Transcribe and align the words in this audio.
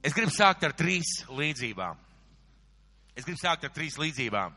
Es 0.00 0.14
gribu 0.16 0.32
sākt 0.32 0.64
ar 0.64 0.72
trīs 0.72 1.08
līdzībām. 1.28 1.98
Es 3.18 3.26
gribu 3.26 3.40
sākt 3.40 3.66
ar 3.66 3.72
trīs 3.74 3.98
līdzībām. 4.00 4.54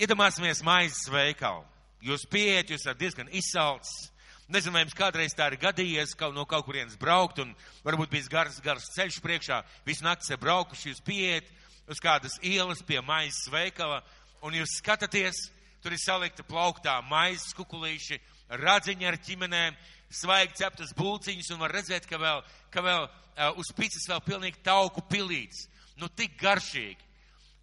Iedomāsimies 0.00 0.62
maizes 0.64 1.10
veikalu. 1.12 1.64
Jūs 2.06 2.24
pieiet, 2.30 2.70
jūs 2.70 2.84
esat 2.86 3.00
diezgan 3.00 3.28
izsalcis. 3.34 4.08
Nezinu, 4.48 4.72
vai 4.78 4.84
jums 4.86 4.96
kādreiz 4.96 5.34
tā 5.36 5.50
ir 5.50 5.58
gadījies, 5.60 6.14
ka 6.16 6.30
no 6.32 6.46
kaut 6.48 6.64
kurienes 6.64 6.96
braukt, 6.96 7.42
un 7.42 7.50
varbūt 7.84 8.14
bijis 8.14 8.30
gars, 8.32 8.62
gars 8.64 8.86
ceļš 8.94 9.18
priekšā, 9.20 9.58
visu 9.84 10.06
nakti 10.06 10.32
ir 10.32 10.40
braukuši, 10.40 10.94
jūs 10.94 11.02
pieiet 11.04 11.50
uz 11.90 12.00
kādas 12.00 12.38
ielas 12.40 12.80
pie 12.86 13.02
maizes 13.04 13.50
veikala, 13.52 14.00
un 14.40 14.56
jūs 14.56 14.78
skatāties, 14.78 15.50
tur 15.84 15.92
ir 15.92 16.00
salikta 16.00 16.46
plauktā 16.48 16.96
maizes 17.10 17.52
kukulīši, 17.58 18.22
radziņi 18.48 19.08
ar 19.08 19.18
ķimenēm, 19.24 19.76
svaigi 20.08 20.56
ceptas 20.62 20.94
bulciņas, 20.96 21.50
un 21.52 21.60
var 21.62 21.74
redzēt, 21.76 22.06
ka 22.08 22.20
vēl, 22.20 22.40
ka 22.72 22.84
vēl 22.84 23.04
uh, 23.04 23.60
uz 23.60 23.72
pīcis 23.76 24.08
vēl 24.08 24.22
pilnīgi 24.24 24.62
tauku 24.64 25.04
pilīts. 25.10 25.66
Nu, 26.00 26.08
tik 26.08 26.38
garšīgi. 26.40 27.04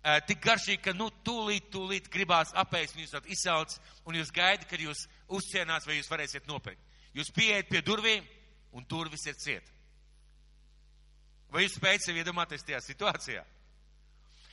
Uh, 0.05 0.19
tik 0.27 0.43
garšīgi, 0.43 0.83
ka, 0.85 0.93
nu, 0.93 1.09
tūlīt, 1.25 1.71
tūlīt 1.73 2.09
gribās 2.13 2.53
apēst, 2.53 2.95
un 2.95 3.05
jūs 3.05 3.13
esat 3.13 3.29
izsauc, 3.33 3.77
un 4.05 4.19
jūs 4.19 4.33
gaidat, 4.35 4.67
kad 4.69 4.81
jūs 4.81 5.07
uzcienās, 5.33 5.87
vai 5.87 5.97
jūs 5.97 6.11
varēsiet 6.11 6.45
nopirkt. 6.51 6.81
Jūs 7.15 7.31
pieiet 7.33 7.71
pie 7.71 7.81
durvīm, 7.81 8.27
un 8.75 8.85
durvis 8.89 9.25
ir 9.25 9.39
ciet. 9.39 9.71
Vai 11.49 11.63
jūs 11.63 11.77
spējat 11.79 12.03
sev 12.03 12.17
iedomāties 12.19 12.65
tajā 12.67 12.81
situācijā? 12.83 13.41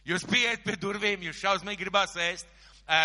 Jūs 0.07 0.25
pieiet 0.27 0.65
pie 0.65 0.77
durvīm, 0.81 1.27
jūs 1.27 1.41
šausmīgi 1.43 1.83
gribās 1.83 2.15
ēst, 2.19 2.49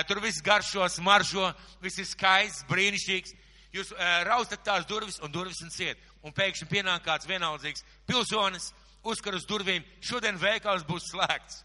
tur 0.07 0.21
viss 0.23 0.43
garšo, 0.43 0.87
smaržo, 0.89 1.51
viss 1.83 1.99
ir 2.01 2.07
skaists, 2.09 2.65
brīnišķīgs. 2.69 3.35
Jūs 3.75 3.93
raustat 4.25 4.63
tās 4.65 4.87
durvis, 4.89 5.19
un 5.21 5.31
durvis 5.31 5.61
ir 5.61 5.71
ciet. 5.73 6.03
Un 6.25 6.33
pēkšņi 6.33 6.67
pienāk 6.71 7.03
kāds 7.05 7.27
vienaldzīgs 7.29 7.83
pilsonis, 8.07 8.71
uzkar 9.07 9.37
uz 9.37 9.45
durvīm, 9.47 9.85
šodien 10.01 10.39
veikals 10.41 10.85
būs 10.87 11.11
slēgts. 11.11 11.61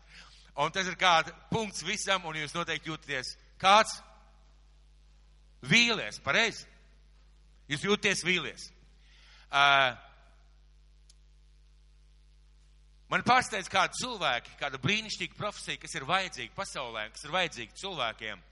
Un 0.61 0.73
tas 0.75 0.87
ir 0.87 0.99
kāds 1.01 1.33
punkts 1.51 1.85
visam, 1.87 2.27
un 2.29 2.37
jūs 2.37 2.53
noteikti 2.55 2.91
jūtaties 2.91 3.37
kāds 3.63 4.01
vīlies, 5.65 6.21
pareizi? 6.25 6.67
Jūs 7.71 7.87
jūties 7.87 8.25
vīlies. 8.27 8.69
Uh, 9.53 9.95
man 13.13 13.25
pārsteidz 13.27 13.69
kādi 13.73 14.01
cilvēki, 14.01 14.57
kāda 14.61 14.81
brīnišķīga 14.83 15.37
profesija, 15.37 15.81
kas 15.83 15.97
ir 15.99 16.09
vajadzīga 16.09 16.57
pasaulē, 16.57 17.09
kas 17.13 17.27
ir 17.27 17.35
vajadzīga 17.35 17.81
cilvēkiem, 17.83 18.45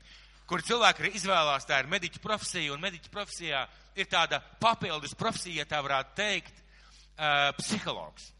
kur 0.50 0.64
cilvēki 0.66 1.14
izvēlās, 1.16 1.66
tā 1.68 1.78
ir 1.80 1.88
mediķa 1.88 2.20
profesija, 2.22 2.74
un 2.74 2.82
mediķa 2.82 3.12
profesijā 3.14 3.64
ir 3.96 4.10
tāda 4.10 4.42
papildus 4.60 5.16
profesija, 5.18 5.62
ja 5.62 5.70
tā 5.70 5.80
varētu 5.84 6.16
teikt, 6.18 6.60
uh, 6.60 7.50
psihologs. 7.60 8.30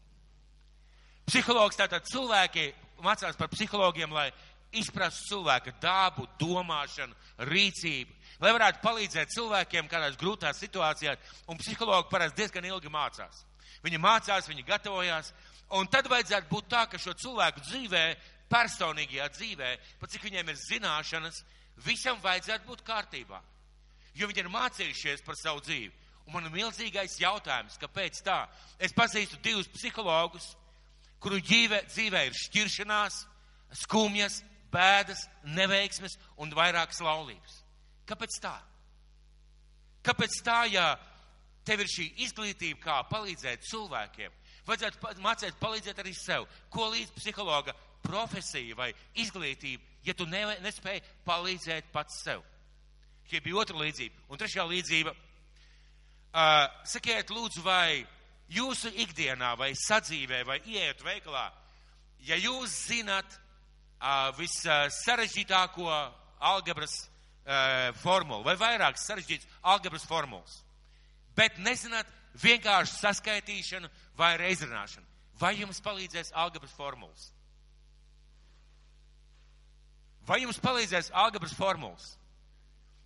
Psihologs 1.29 1.79
tātad 1.79 2.05
cilvēki 2.11 2.69
mācās 3.01 3.37
par 3.39 3.49
psihologiem, 3.53 4.13
lai 4.13 4.29
izprastu 4.77 5.33
cilvēka 5.33 5.73
dabu, 5.81 6.27
domāšanu, 6.39 7.15
rīcību, 7.49 8.17
lai 8.43 8.51
varētu 8.55 8.81
palīdzēt 8.83 9.33
cilvēkiem 9.35 9.89
kādās 9.91 10.17
grūtās 10.19 10.59
situācijās, 10.61 11.33
un 11.47 11.59
psihologi 11.59 12.11
parasti 12.11 12.43
diezgan 12.43 12.67
ilgi 12.69 12.91
mācās. 12.91 13.45
Viņi 13.81 13.99
mācās, 14.01 14.47
viņi 14.47 14.67
gatavojās, 14.67 15.31
un 15.77 15.87
tad 15.91 16.09
vajadzētu 16.11 16.49
būt 16.51 16.69
tā, 16.71 16.85
ka 16.91 16.99
šo 16.99 17.13
cilvēku 17.17 17.63
dzīvē, 17.67 18.03
personīgajā 18.51 19.27
dzīvē, 19.37 19.71
pat 20.01 20.11
cik 20.11 20.27
viņiem 20.27 20.51
ir 20.51 20.59
zināšanas, 20.59 21.41
visam 21.85 22.19
vajadzētu 22.23 22.67
būt 22.67 22.85
kārtībā. 22.87 23.39
Jo 24.15 24.27
viņi 24.27 24.43
ir 24.43 24.51
mācījušies 24.51 25.23
par 25.25 25.37
savu 25.39 25.63
dzīvi. 25.63 25.91
Un 26.27 26.35
man 26.35 26.47
ir 26.47 26.53
milzīgais 26.53 27.17
jautājums, 27.21 27.79
kāpēc 27.81 28.19
tā? 28.25 28.43
Es 28.79 28.93
pazīstu 28.93 29.39
divus 29.41 29.69
psihologus, 29.71 30.51
kuru 31.23 31.39
dzīvē, 31.41 31.85
dzīvē 31.89 32.25
ir 32.27 32.37
šķiršanās, 32.37 33.21
skumjas, 33.85 34.41
bēdas, 34.71 35.25
neveiksmes 35.55 36.17
un 36.41 36.51
vairākas 36.55 37.01
laulības. 37.03 37.61
Kāpēc 38.09 38.37
tā? 38.43 38.57
Kāpēc 40.05 40.37
tā, 40.45 40.59
ja 40.73 40.85
tev 41.67 41.83
ir 41.83 41.91
šī 41.91 42.07
izglītība, 42.25 42.79
kā 42.83 42.97
palīdzēt 43.09 43.67
cilvēkiem, 43.69 44.33
vajadzētu 44.71 45.21
mācīt 45.23 45.57
palīdzēt 45.61 45.99
arī 46.01 46.13
sev, 46.17 46.47
ko 46.73 46.89
līdz 46.93 47.13
psihologa 47.17 47.75
profesija 48.01 48.77
vai 48.77 48.91
izglītība, 49.21 49.83
ja 50.07 50.15
tu 50.17 50.25
ne, 50.29 50.45
nespēji 50.63 51.03
palīdzēt 51.27 51.91
pats 51.93 52.23
sev. 52.23 52.41
Šī 53.29 53.43
bija 53.43 53.61
otra 53.61 53.77
līdzība. 53.79 54.25
Un 54.31 54.39
trešā 54.41 54.65
līdzība. 54.67 55.13
Uh, 56.31 56.65
sakiet, 56.87 57.31
lūdzu, 57.31 57.61
vai 57.63 58.01
jūsu 58.51 58.91
ikdienā 59.03 59.53
vai 59.59 59.73
sadzīvē 59.77 60.41
vai 60.47 60.59
ieiet 60.65 61.03
veikalā, 61.03 61.45
ja 62.27 62.37
jūs 62.39 62.73
zinat 62.87 63.27
uh, 63.31 64.31
vissarežģītāko 64.39 65.87
algebras 66.51 66.95
uh, 67.03 67.91
formulu 68.01 68.45
vai 68.47 68.55
vairākas 68.59 69.05
sarežģītas 69.09 69.59
algebras 69.73 70.07
formulas, 70.07 70.61
bet 71.35 71.59
nezināt 71.59 72.07
vienkārši 72.41 72.99
saskaitīšanu 72.99 73.91
vai 74.21 74.35
reizrunāšanu, 74.37 75.07
vai 75.41 75.55
jums 75.57 75.81
palīdzēs 75.83 76.33
algebras 76.37 76.73
formulas? 76.77 77.31
Vai 80.27 80.43
jums 80.43 80.61
palīdzēs 80.61 81.09
algebras 81.17 81.55
formulas? 81.57 82.11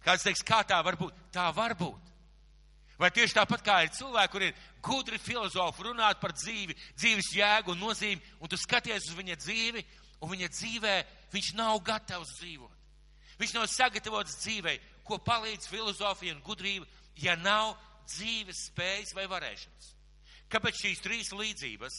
Kāds 0.06 0.25
teiks, 0.28 0.44
kā 0.46 0.59
tā 0.68 0.81
var 0.86 0.98
būt? 1.00 1.16
Tā 1.34 1.48
var 1.56 1.74
būt. 1.80 2.12
Vai 3.00 3.09
tieši 3.12 3.36
tāpat 3.36 3.64
kā 3.64 3.80
ir 3.84 3.92
cilvēki, 3.96 4.31
kur 4.31 4.44
ir 4.46 4.59
gudri 4.84 5.20
filozofi 5.20 5.84
runāt 5.88 6.20
par 6.22 6.36
dzīvi, 6.36 6.75
dzīves 6.96 7.31
jēgu 7.36 7.74
un 7.74 7.81
nozīmi, 7.81 8.22
un 8.40 8.52
tu 8.52 8.59
skaties 8.59 9.09
uz 9.09 9.18
viņa 9.18 9.36
dzīvi, 9.42 9.84
un 10.24 10.31
viņa 10.31 10.52
dzīvē 10.52 10.94
viņš 11.34 11.50
nav 11.58 11.81
gatavs 11.88 12.38
dzīvot. 12.38 12.72
Viņš 13.42 13.56
nav 13.58 13.68
sagatavots 13.68 14.38
dzīvei, 14.44 14.78
ko 15.04 15.20
palīdz 15.20 15.68
filozofija 15.68 16.38
un 16.38 16.46
gudrība, 16.46 16.88
ja 17.20 17.36
nav 17.36 17.74
dzīves 18.08 18.70
spējas 18.70 19.12
vai 19.18 19.28
varēšanas. 19.31 19.94
Kāpēc 20.51 20.81
šīs 20.81 21.01
trīs 21.03 21.31
līdzības, 21.33 21.95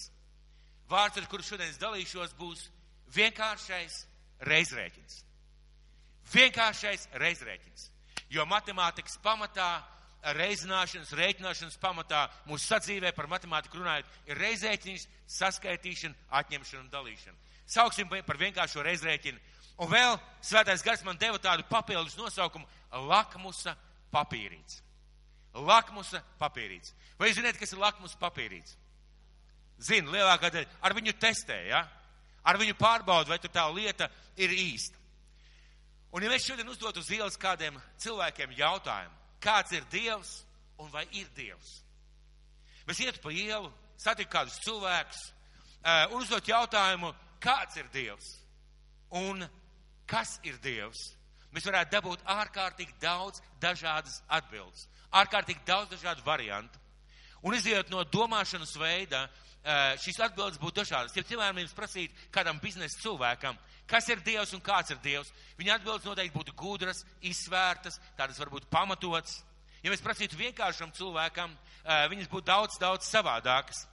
vārds, 0.91 1.19
ar 1.19 1.27
kuru 1.31 1.43
šodien 1.43 1.71
es 1.71 1.81
dalīšos, 1.83 2.37
būs 2.39 2.69
vienkāršais 3.17 3.99
reizrēķins. 4.47 5.19
Vienkāršais 6.33 7.09
reizrēķins. 7.23 7.91
Jo 8.35 8.47
matemātikas 8.51 9.19
pamatā 9.23 9.71
reizināšanas, 10.35 11.13
rēķināšanas 11.15 11.77
pamatā 11.79 12.25
mūsu 12.49 12.67
sadzīvē 12.67 13.13
par 13.15 13.29
matemātiku 13.31 13.79
runājot, 13.79 14.09
ir 14.27 14.41
reizēķins, 14.41 15.07
saskaitīšana, 15.37 16.17
atņemšana 16.41 16.83
un 16.83 16.91
dalīšana. 16.91 17.39
Sauksim 17.67 18.11
par 18.11 18.39
vienkāršo 18.41 18.83
reizrēķinu. 18.87 19.39
Un 19.83 19.91
vēl 19.93 20.17
svētais 20.41 20.83
gars 20.83 21.05
man 21.05 21.19
deva 21.21 21.39
tādu 21.43 21.67
papildus 21.69 22.17
nosaukumu- 22.17 22.67
lakmusa 23.11 23.77
papīrīts. 24.13 24.83
Lakmusa 25.57 26.23
papīrīts. 26.41 26.93
Vai 27.19 27.33
zināt, 27.33 27.59
kas 27.61 27.73
ir 27.73 27.81
lakmusa 27.81 28.19
papīrīts? 28.21 28.77
Zinu, 29.87 30.13
lielākā 30.13 30.51
daļa. 30.53 30.81
Ar 30.85 30.95
viņu 30.97 31.15
testē, 31.21 31.57
ja? 31.71 31.83
Ar 32.47 32.59
viņu 32.61 32.77
pārbaudu, 32.79 33.33
vai 33.33 33.39
tur 33.43 33.53
tā 33.53 33.65
lieta 33.73 34.09
ir 34.37 34.53
īsta. 34.53 34.97
Un 36.17 36.25
ja 36.25 36.31
mēs 36.33 36.47
šodien 36.47 36.69
uzdot 36.71 36.97
uz 36.97 37.11
ielas 37.13 37.37
kādiem 37.37 37.77
cilvēkiem 38.01 38.55
jautājumu, 38.57 39.17
kāds 39.43 39.75
ir 39.77 39.85
Dievs 39.93 40.39
un 40.81 40.89
vai 40.93 41.05
ir 41.13 41.29
Dievs. 41.37 41.81
Mēs 42.87 43.03
ietu 43.03 43.21
pa 43.21 43.33
ielu, 43.35 43.69
satiktu 44.01 44.33
kādus 44.33 44.61
cilvēkus 44.65 45.23
uh, 45.27 46.15
un 46.15 46.23
uzdot 46.23 46.49
jautājumu, 46.49 47.13
kāds 47.43 47.77
ir 47.81 47.91
Dievs 47.93 48.31
un 49.19 49.45
kas 50.09 50.39
ir 50.47 50.57
Dievs. 50.63 51.11
Mēs 51.53 51.67
varētu 51.67 51.95
dabūt 51.97 52.25
ārkārtīgi 52.29 52.97
daudz 53.03 53.43
dažādas 53.61 54.21
atbildes, 54.29 54.87
ārkārtīgi 55.13 55.67
daudz 55.67 55.91
dažādu 55.95 56.25
variantu. 56.27 56.79
Un 57.47 57.55
iziet 57.55 57.91
no 57.93 58.03
domāšanas 58.05 58.75
veida, 58.81 59.27
uh, 59.27 59.47
šīs 60.03 60.21
atbildes 60.23 60.61
būtu 60.63 60.81
dažādas. 60.83 61.15
Ja 61.17 61.25
cilvēkam 61.27 61.59
jums 61.63 61.75
prasīt 61.75 62.15
kādam 62.35 62.61
biznesa 62.63 63.01
cilvēkam, 63.03 63.59
kas 63.91 64.09
ir 64.09 64.23
Dievs 64.27 64.55
un 64.55 64.63
kāds 64.63 64.91
ir 64.95 65.01
Dievs, 65.03 65.33
viņa 65.59 65.79
atbildes 65.79 66.07
noteikti 66.07 66.37
būtu 66.37 66.55
gudras, 66.59 67.05
izsvērtas, 67.23 68.01
tādas 68.19 68.39
varbūt 68.43 68.69
pamatotas. 68.71 69.41
Ja 69.83 69.93
mēs 69.93 70.03
prasītu 70.03 70.39
vienkāršam 70.39 70.93
cilvēkam, 70.97 71.53
viņas 72.11 72.31
būtu 72.31 72.47
daudz, 72.47 72.79
daudz 72.83 73.07
savādākas. 73.07 73.85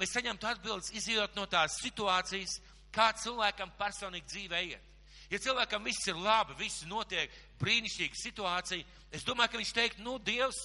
Mēs 0.00 0.14
saņemtu 0.14 0.48
atbildes 0.50 0.90
izjūt 0.94 1.36
no 1.38 1.46
tās 1.50 1.78
situācijas, 1.82 2.58
kā 2.94 3.10
cilvēkam 3.18 3.70
personīgi 3.78 4.26
dzīvē 4.30 4.62
iet. 4.70 4.89
Ja 5.30 5.38
cilvēkam 5.38 5.84
viss 5.86 6.08
ir 6.10 6.18
labi, 6.18 6.56
viss 6.58 6.86
notiek, 6.90 7.30
brīnišķīga 7.60 8.18
situācija, 8.18 8.86
es 9.14 9.26
domāju, 9.26 9.52
ka 9.52 9.60
viņš 9.60 9.74
teikt, 9.76 10.00
nu, 10.02 10.18
Dievs, 10.18 10.64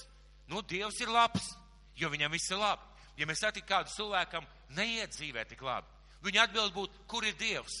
nu, 0.50 0.62
Dievs 0.62 0.98
ir 1.00 1.12
labs, 1.14 1.52
jo 1.96 2.10
viņam 2.10 2.34
viss 2.34 2.50
ir 2.50 2.58
labi. 2.58 2.82
Ja 3.16 3.28
mēs 3.30 3.40
satiktu 3.44 3.70
kādu 3.70 3.94
cilvēkam, 3.94 4.46
neiet 4.76 5.14
dzīvē 5.14 5.46
tik 5.48 5.62
labi, 5.64 5.86
viņa 6.26 6.48
atbild 6.48 6.74
būtu, 6.74 7.06
kur 7.08 7.24
ir 7.24 7.38
Dievs? 7.38 7.78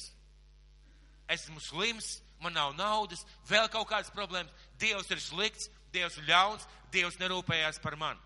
esmu 1.28 1.60
slims, 1.60 2.20
man 2.40 2.52
nav 2.52 2.74
naudas, 2.76 3.24
vēl 3.48 3.68
kaut 3.72 3.88
kādas 3.90 4.12
problēmas. 4.14 4.52
Dievs 4.78 5.10
ir 5.10 5.22
slikts, 5.22 5.70
Dievs 5.92 6.18
ir 6.20 6.28
ļauns, 6.30 6.66
Dievs 6.92 7.18
nerūpējās 7.20 7.80
par 7.82 7.96
mani. 7.96 8.20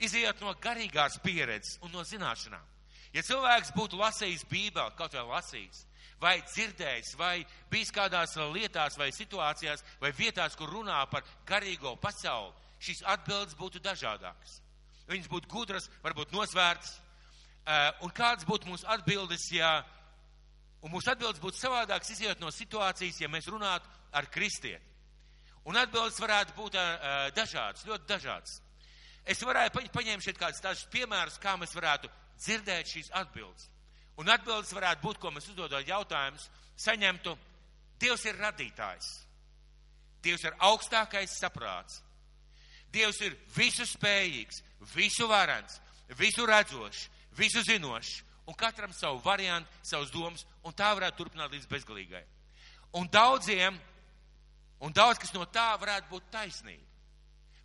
Iziet 0.00 0.40
no 0.40 0.52
garīgās 0.62 1.18
pieredzes 1.24 1.78
un 1.84 1.92
no 1.92 2.04
zināšanām. 2.06 2.66
Ja 3.12 3.24
cilvēks 3.26 3.74
būtu 3.76 3.98
lasījis 3.98 4.46
Bībeli, 4.48 4.96
kaut 4.96 5.14
vai 5.16 5.26
lasījis, 5.34 5.84
vai 6.20 6.40
dzirdējis, 6.44 7.14
vai 7.18 7.44
bijis 7.70 7.92
kādās 7.96 8.36
lietās, 8.52 8.98
vai 9.00 9.10
situācijās, 9.14 9.84
vai 10.00 10.12
vietās, 10.16 10.56
kur 10.56 10.70
runā 10.70 11.00
par 11.10 11.24
garīgo 11.48 11.96
pasauli, 12.00 12.52
šīs 12.80 13.02
atbildes 13.08 13.56
būtu 13.58 13.80
dažādākas. 13.84 14.60
Viņas 15.10 15.30
būtu 15.30 15.50
gudras, 15.50 15.88
varbūt 16.04 16.32
nosvērtas. 16.32 16.92
Eh, 17.66 17.90
un 18.04 18.12
kādas 18.14 18.46
būtu 18.48 18.68
mūsu 18.70 18.86
atbildes, 18.88 19.48
ja 19.52 19.80
mūsu 20.82 21.10
atbildes 21.12 21.42
būtu 21.42 21.60
savādākas, 21.60 22.12
izjūt 22.14 22.40
no 22.40 22.52
situācijas, 22.54 23.20
ja 23.20 23.28
mēs 23.28 23.48
runātu 23.50 23.88
ar 24.12 24.28
kristieti. 24.32 24.86
Un 25.68 25.76
atbildes 25.76 26.16
varētu 26.16 26.54
būt 26.56 26.76
uh, 26.80 27.26
dažādas, 27.36 27.84
ļoti 27.84 28.06
dažādas. 28.08 28.54
Es 29.28 29.42
varētu 29.44 29.82
paņemt 29.92 30.24
šeit 30.24 30.38
kādus 30.40 30.62
tādus 30.64 30.86
piemērus, 30.90 31.36
kā 31.38 31.52
mēs 31.60 31.74
varētu 31.76 32.08
dzirdēt 32.40 32.88
šīs 32.88 33.10
atbildes. 33.20 33.68
Un 34.18 34.28
atbildes 34.28 34.72
varētu 34.74 35.04
būt, 35.04 35.20
ko 35.20 35.30
mēs 35.30 35.48
uzdodot 35.52 35.86
jautājumus, 35.86 36.48
saņemtu, 36.80 37.36
Dievs 38.00 38.22
ir 38.24 38.38
radītājs. 38.40 39.08
Dievs 40.24 40.44
ir 40.46 40.54
augstākais 40.64 41.34
saprāts. 41.36 41.98
Dievs 42.92 43.20
ir 43.20 43.36
visu 43.52 43.84
spējīgs, 43.84 44.62
visu 44.94 45.28
varants, 45.28 45.76
visu 46.16 46.46
redzošs, 46.48 47.02
visu 47.36 47.60
zinošs, 47.68 48.22
un 48.48 48.56
katram 48.56 48.94
savu 48.96 49.20
variantu, 49.20 49.68
savus 49.84 50.08
domas, 50.14 50.46
un 50.64 50.72
tā 50.72 50.88
varētu 50.96 51.20
turpināt 51.20 51.52
līdz 51.52 51.68
bezgalīgai. 51.68 52.24
Un 52.96 53.12
daudziem 53.12 53.76
Un 54.80 54.94
daudz 54.96 55.20
kas 55.20 55.32
no 55.36 55.44
tā 55.52 55.74
varētu 55.80 56.08
būt 56.08 56.30
taisnība. 56.32 56.86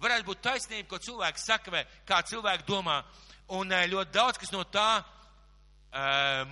Varētu 0.04 0.28
būt 0.28 0.42
taisnība, 0.44 0.90
ko 0.92 0.98
cilvēks 1.00 1.46
saka, 1.48 1.72
vai 1.72 1.86
kā 2.08 2.20
cilvēki 2.28 2.68
domā. 2.68 3.00
Un 3.56 3.72
eh, 3.72 3.86
ļoti 3.88 4.12
daudz 4.12 4.42
kas 4.42 4.52
no 4.52 4.66
tā 4.68 5.00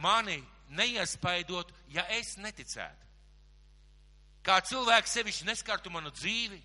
mani 0.02 0.38
neiespaidot, 0.74 1.72
ja 1.94 2.06
es 2.16 2.36
neticētu. 2.42 3.02
Kā 4.44 4.60
cilvēks 4.68 5.16
sevišķi 5.16 5.48
neskartu 5.48 5.92
manu 5.92 6.12
dzīvi, 6.12 6.60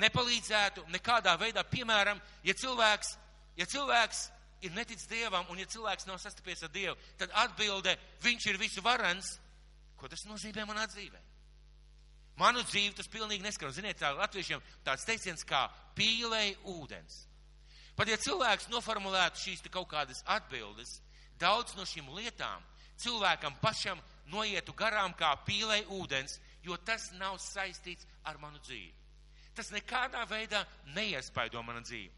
nepalīdzētu 0.00 0.86
nekādā 0.92 1.34
veidā, 1.40 1.64
piemēram, 1.68 2.20
ja 2.46 2.54
cilvēks, 2.56 3.16
ja 3.58 3.66
cilvēks 3.68 4.22
ir 4.64 4.72
netic 4.76 5.02
Dievam 5.08 5.48
un 5.50 5.60
ja 5.60 5.66
cilvēks 5.68 6.06
nav 6.08 6.20
sastapies 6.22 6.62
ar 6.64 6.72
Dievu, 6.72 6.96
tad 7.18 7.32
atbilde, 7.42 7.96
viņš 8.24 8.46
ir 8.52 8.60
visu 8.60 8.84
varans, 8.84 9.34
ko 10.00 10.08
tas 10.08 10.24
nozīmē 10.28 10.64
manā 10.68 10.86
dzīvē? 10.88 11.20
Manu 12.40 12.62
dzīvi 12.64 12.94
tas 12.96 13.08
pilnīgi 13.10 13.44
neskaro. 13.44 13.72
Ziniet, 13.74 13.98
tā 14.00 14.14
latviešiem 14.16 14.62
tāds 14.86 15.04
teiciens 15.04 15.44
kā 15.44 15.66
pīlēja 15.96 16.56
ūdens. 16.72 17.26
Pat 17.96 18.08
ja 18.08 18.16
cilvēks 18.16 18.70
noformulētu 18.72 19.42
šīs 19.42 19.66
kaut 19.68 19.90
kādas 19.90 20.22
atbildes, 20.24 21.00
daudz 21.40 21.74
no 21.76 21.86
šīm 21.88 22.10
lietām 22.16 22.62
cilvēkam 23.00 23.56
pašam 23.62 24.00
noietu 24.30 24.74
garām 24.76 25.14
kā 25.16 25.32
pīlēja 25.46 25.88
ūdens, 25.96 26.38
jo 26.62 26.76
tas 26.76 27.10
nav 27.18 27.38
saistīts 27.42 28.06
ar 28.24 28.38
manu 28.38 28.60
dzīvi. 28.62 28.92
Tas 29.56 29.72
nekādā 29.74 30.22
veidā 30.30 30.62
neiespaido 30.94 31.62
manu 31.66 31.82
dzīvi. 31.84 32.12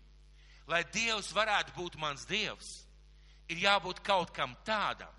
Lai 0.69 0.83
Dievs 0.95 1.33
varētu 1.35 1.75
būt 1.77 1.97
mans 1.99 2.27
Dievs, 2.29 2.69
ir 3.51 3.65
jābūt 3.65 4.03
kaut 4.07 4.31
kam 4.35 4.55
tādam, 4.67 5.11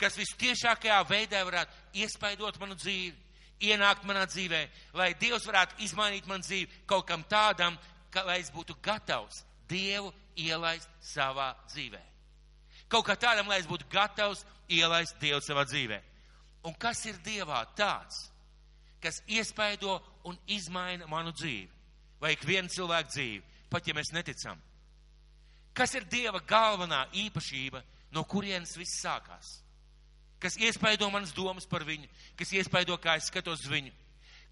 kas 0.00 0.16
vistiešākajā 0.18 1.00
veidā 1.08 1.42
varētu 1.44 2.00
iespaidot 2.00 2.58
manu 2.60 2.78
dzīvi, 2.78 3.14
ienākt 3.64 4.06
manā 4.08 4.24
dzīvē, 4.28 4.62
lai 4.98 5.12
Dievs 5.20 5.46
varētu 5.48 5.84
izmainīt 5.84 6.26
man 6.30 6.42
dzīvi 6.44 6.84
kaut 6.90 7.06
kam 7.08 7.24
tādam, 7.28 7.76
ka, 8.10 8.24
lai 8.26 8.40
es 8.42 8.50
būtu 8.54 8.76
gatavs 8.82 9.44
Dievu 9.68 10.12
ielaist 10.36 10.90
savā 11.00 11.52
dzīvē. 11.70 12.13
Kaut 12.88 13.06
kā 13.06 13.16
tādam, 13.18 13.48
lai 13.48 13.60
es 13.62 13.68
būtu 13.70 13.88
gatavs 13.90 14.44
ielaist 14.68 15.16
Dievu 15.20 15.40
savā 15.42 15.64
dzīvē. 15.68 16.00
Un 16.68 16.76
kas 16.80 17.04
ir 17.08 17.18
Dievā 17.24 17.64
tāds, 17.76 18.28
kas 19.02 19.22
iespaido 19.28 19.98
un 20.24 20.38
izmaina 20.46 21.08
manu 21.10 21.32
dzīvi? 21.32 21.68
Vai 22.20 22.32
ikvienu 22.36 22.70
cilvēku 22.72 23.10
dzīvi, 23.10 23.42
pat 23.68 23.88
ja 23.88 23.94
mēs 23.96 24.14
neticam? 24.14 24.60
Kas 25.74 25.92
ir 25.98 26.06
Dieva 26.08 26.40
galvenā 26.40 27.02
īpašība, 27.26 27.82
no 28.14 28.22
kurienes 28.24 28.76
viss 28.78 29.02
sākās? 29.02 29.64
kas 30.44 30.58
iespaido 30.60 31.08
manas 31.08 31.32
domas 31.32 31.64
par 31.64 31.86
viņu, 31.88 32.04
kas 32.36 32.50
iespaido, 32.52 32.98
kā 33.00 33.16
es 33.16 33.30
skatos 33.30 33.62
uz 33.64 33.70
viņu, 33.72 33.92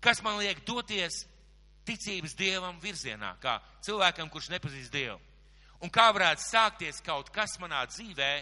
kas 0.01 0.23
man 0.25 0.39
liek 0.41 0.63
doties 0.65 1.27
ticības 1.85 2.33
dievam 2.39 2.79
virzienā, 2.81 3.35
kā 3.43 3.59
cilvēkam, 3.85 4.31
kurš 4.33 4.49
nepazīst 4.55 4.95
dievu. 4.95 5.19
Un 5.83 5.91
kā 5.91 6.09
varētu 6.15 6.45
sākties 6.45 7.03
kaut 7.03 7.33
kas 7.35 7.57
manā 7.59 7.83
dzīvē, 7.91 8.33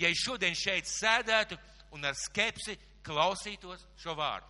ja 0.00 0.08
es 0.08 0.22
šodien 0.24 0.56
šeit 0.56 0.88
sēdētu 0.88 1.58
un 1.96 2.04
ar 2.08 2.16
skepsi 2.16 2.78
klausītos 3.04 3.84
šo 4.00 4.14
vārdu. 4.16 4.48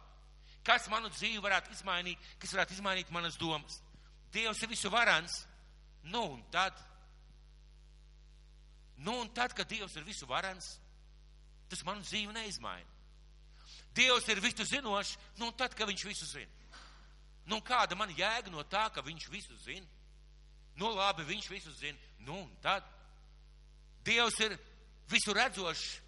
Kas 0.67 0.87
manu 0.93 1.11
dzīvi 1.11 1.41
varētu 1.43 1.73
izmainīt, 1.73 2.21
kas 2.39 2.53
varētu 2.55 2.77
izmainīt 2.77 3.11
manas 3.15 3.39
domas? 3.41 3.81
Dievs 4.33 4.63
ir 4.63 4.71
visu 4.71 4.91
varans. 4.93 5.45
Nu 6.09 6.23
un 6.35 6.43
tad, 6.53 6.77
nu 9.03 9.17
un 9.21 9.33
tad, 9.35 9.53
kad 9.53 9.69
Dievs 9.69 9.97
ir 9.97 10.07
visu 10.07 10.29
varans, 10.31 10.77
tas 11.69 11.83
manu 11.85 12.05
dzīvi 12.07 12.33
neizmaina. 12.33 12.87
Dievs 13.97 14.29
ir 14.31 14.41
visu 14.41 14.65
zinošs, 14.65 15.17
nu 15.41 15.51
tad, 15.59 15.75
kad 15.75 15.89
viņš 15.91 16.05
visu 16.07 16.29
zina. 16.31 16.55
Nu 17.49 17.59
kāda 17.65 17.97
man 17.97 18.13
jēga 18.15 18.53
no 18.53 18.63
tā, 18.63 18.87
ka 18.95 19.03
viņš 19.03 19.29
visu 19.33 19.57
zina? 19.65 19.87
Nu 20.79 20.93
labi, 20.95 21.27
viņš 21.27 21.49
visu 21.51 21.73
zina. 21.75 21.99
Nu 22.23 22.43
un 22.45 22.51
tad. 22.63 22.87
Dievs 24.07 24.39
ir 24.45 24.55
visu 25.11 25.35
redzošs. 25.35 25.99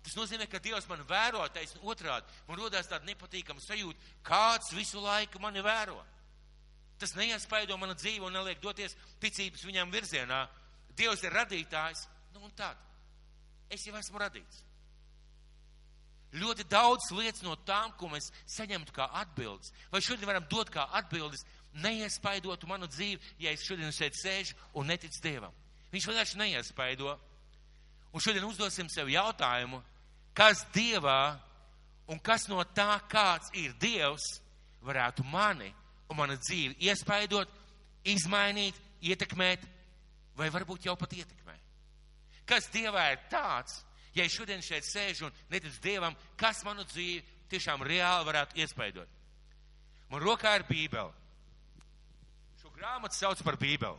Tas 0.00 0.16
nozīmē, 0.16 0.46
ka 0.48 0.60
Dievs 0.62 0.88
man 0.88 1.02
vēro 1.08 1.42
taisn 1.52 1.82
otrādi. 1.84 2.28
Man 2.48 2.58
rodās 2.60 2.88
tāda 2.88 3.04
nepatīkama 3.08 3.60
sajūta, 3.60 4.14
kāds 4.24 4.72
visu 4.72 5.00
laiku 5.02 5.40
mani 5.42 5.60
vēro. 5.64 5.98
Tas 7.00 7.12
neiespaido 7.16 7.76
mana 7.80 7.96
dzīvi 7.96 8.24
un 8.24 8.34
neliek 8.36 8.60
doties 8.60 8.96
ticības 9.20 9.64
viņam 9.64 9.92
virzienā. 9.92 10.40
Dievs 10.96 11.24
ir 11.24 11.36
radītājs, 11.36 12.06
nu 12.34 12.44
un 12.44 12.52
tad. 12.56 12.80
Es 13.72 13.84
jau 13.86 13.96
esmu 13.96 14.20
radīts. 14.20 14.64
Ļoti 16.40 16.64
daudz 16.70 17.08
lietas 17.16 17.42
no 17.42 17.56
tām, 17.66 17.92
ko 17.98 18.08
mēs 18.12 18.28
saņemtu 18.54 18.94
kā 18.94 19.08
atbildes, 19.20 19.72
vai 19.90 20.02
šodien 20.04 20.28
varam 20.28 20.46
dot 20.50 20.70
kā 20.70 20.84
atbildes, 21.00 21.42
neiespaidotu 21.74 22.66
manu 22.66 22.88
dzīvi, 22.90 23.20
ja 23.38 23.52
es 23.54 23.64
šodien 23.66 23.92
šeit 23.94 24.16
sēžu 24.18 24.56
un 24.74 24.90
neticu 24.90 25.22
Dievam. 25.22 25.54
Viņš 25.92 26.06
vienkārši 26.10 26.40
neiespaido. 26.40 27.16
Un 28.10 28.22
šodien 28.22 28.44
uzdosim 28.46 28.88
sev 28.90 29.10
jautājumu, 29.10 29.78
kas 30.34 30.64
Dievā 30.74 31.38
un 32.10 32.18
kas 32.18 32.48
no 32.50 32.62
tā, 32.74 32.98
kāds 33.10 33.52
ir 33.54 33.74
Dievs, 33.78 34.40
varētu 34.82 35.22
mani 35.30 35.70
un 36.10 36.18
mana 36.18 36.34
dzīvi 36.40 36.80
iespaidot, 36.88 37.50
izmainīt, 38.08 38.74
ietekmēt, 39.04 39.62
vai 40.34 40.48
varbūt 40.50 40.88
jau 40.88 40.96
pat 40.98 41.14
ietekmē. 41.14 41.54
Kas 42.48 42.66
Dievā 42.74 43.12
ir 43.12 43.22
tāds, 43.30 43.78
Ja 44.14 44.26
es 44.26 44.34
šodien 44.34 44.62
šeit 44.62 44.86
sēžu 44.86 45.28
un 45.28 45.34
neticu 45.50 45.78
Dievam, 45.82 46.16
kas 46.38 46.64
manu 46.66 46.84
dzīvi 46.88 47.22
tiešām 47.50 47.84
reāli 47.86 48.26
varētu 48.26 48.58
iespaidot? 48.58 49.18
Man 50.10 50.22
rokā 50.24 50.56
ir 50.58 50.66
Bībele. 50.66 51.12
Grāmatu 52.80 53.12
sauc 53.12 53.42
par 53.44 53.58
Bībeli. 53.60 53.98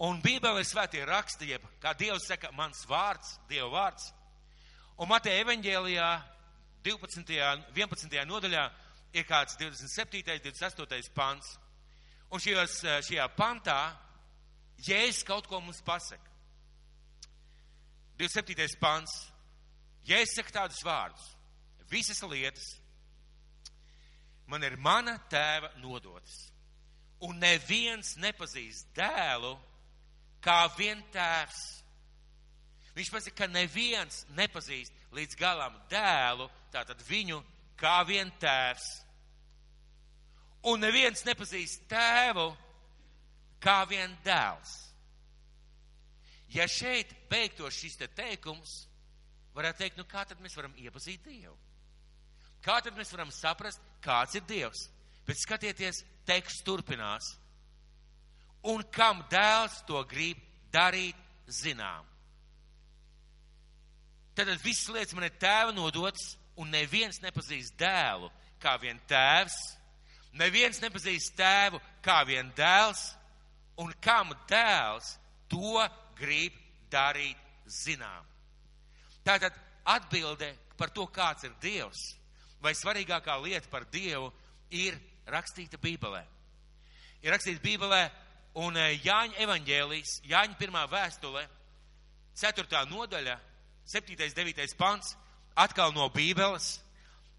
Un 0.00 0.22
Bībele 0.24 0.62
ir 0.62 0.68
svētie 0.68 1.02
raksti, 1.04 1.50
jeb, 1.50 1.64
kā 1.82 1.92
Dievs 1.98 2.24
saka, 2.24 2.48
mans 2.56 2.86
vārds, 2.88 3.34
Dieva 3.50 3.68
vārds. 3.68 4.06
Un 4.96 5.10
Mateja 5.10 5.42
evaņģēlijā 5.42 6.08
12. 6.88 7.36
11. 7.76 8.16
nodaļā 8.30 8.64
ir 9.12 9.28
kāds 9.28 9.58
27. 9.60 10.24
28. 10.46 11.12
pants. 11.12 11.52
Un 12.32 12.40
šajos, 12.40 12.80
šajā 13.10 13.28
pantā 13.36 13.78
Jēzus 14.88 15.26
kaut 15.28 15.50
ko 15.50 15.60
mums 15.60 15.84
pasaka. 15.84 16.32
27. 18.16 18.80
pants. 18.80 19.20
Ja 20.08 20.22
es 20.24 20.32
saku 20.32 20.54
tādus 20.54 20.80
vārdus, 20.80 21.32
visas 21.92 22.24
lietas 22.24 22.78
man 24.48 24.64
ir 24.64 24.78
mana 24.80 25.18
tēva 25.28 25.74
nodotas, 25.82 26.47
un 27.24 27.38
neviens 27.42 28.14
nepazīst 28.20 28.92
dēlu 28.96 29.54
kā 30.44 30.60
vien 30.78 31.00
tēvs. 31.14 31.62
Viņš 32.98 33.10
pasaka, 33.14 33.36
ka 33.44 33.50
neviens 33.50 34.24
nepazīst 34.34 34.94
līdz 35.14 35.38
galam 35.38 35.76
dēlu, 35.90 36.48
tātad 36.74 37.02
viņu 37.06 37.38
kā 37.78 38.00
vien 38.06 38.30
tēvs. 38.42 38.88
Un 40.66 40.82
neviens 40.82 41.22
nepazīst 41.26 41.86
tēvu 41.90 42.48
kā 43.62 43.80
vien 43.90 44.14
dēls. 44.26 44.74
Ja 46.54 46.66
šeit 46.70 47.10
beigtos 47.30 47.76
šis 47.76 47.98
te 48.00 48.08
teikums, 48.08 48.86
varētu 49.54 49.82
teikt, 49.82 49.98
nu 50.00 50.06
kā 50.08 50.24
tad 50.26 50.40
mēs 50.40 50.56
varam 50.56 50.74
iepazīt 50.80 51.26
Dievu? 51.26 51.56
Kā 52.64 52.80
tad 52.82 52.96
mēs 52.98 53.12
varam 53.14 53.30
saprast, 53.34 53.82
kāds 54.02 54.38
ir 54.38 54.46
Dievs? 54.48 54.88
Bet 55.28 55.38
skatieties, 55.38 56.02
teksts 56.28 56.64
turpinās. 56.66 57.32
Un 58.68 58.84
kam 58.92 59.22
dēls 59.32 59.80
to 59.88 60.02
grib 60.10 60.40
darīt 60.74 61.16
zinām? 61.48 62.04
Tad 64.38 64.50
visas 64.62 64.92
lietas 64.94 65.16
man 65.16 65.26
ir 65.26 65.34
tēva 65.40 65.72
nodotas, 65.74 66.36
un 66.58 66.70
neviens 66.70 67.18
nepazīst 67.22 67.74
dēlu, 67.78 68.28
kā 68.62 68.76
vien 68.82 68.98
tēvs. 69.10 69.56
Neviens 70.38 70.78
nepazīst 70.82 71.34
tēvu, 71.38 71.80
kā 72.04 72.20
vien 72.28 72.52
dēls, 72.54 73.00
un 73.82 73.90
kam 74.04 74.30
dēls 74.50 75.16
to 75.50 75.82
grib 76.18 76.54
darīt 76.92 77.38
zinām. 77.66 78.26
Tātad 79.26 79.56
atbilde 79.88 80.52
par 80.78 80.92
to, 80.94 81.06
kāds 81.10 81.46
ir 81.48 81.54
Dievs, 81.62 82.14
vai 82.62 82.74
svarīgākā 82.76 83.34
lieta 83.42 83.70
par 83.72 83.86
Dievu, 83.90 84.30
ir 84.70 84.98
rakstīta 85.32 85.80
Bībelē. 85.82 86.24
Ir 87.22 87.34
rakstīta 87.34 87.62
Bībelē, 87.62 88.02
un 88.62 88.76
Jāņa 88.78 89.38
evaņģēlijas, 89.44 90.18
Jāņa 90.28 90.58
pirmā 90.58 90.84
vēstule, 90.90 91.44
4. 92.38 92.84
nodaļa, 92.90 93.38
7. 93.88 94.18
9. 94.34 94.76
pants, 94.78 95.16
atkal 95.58 95.94
no 95.96 96.08
Bībeles. 96.14 96.78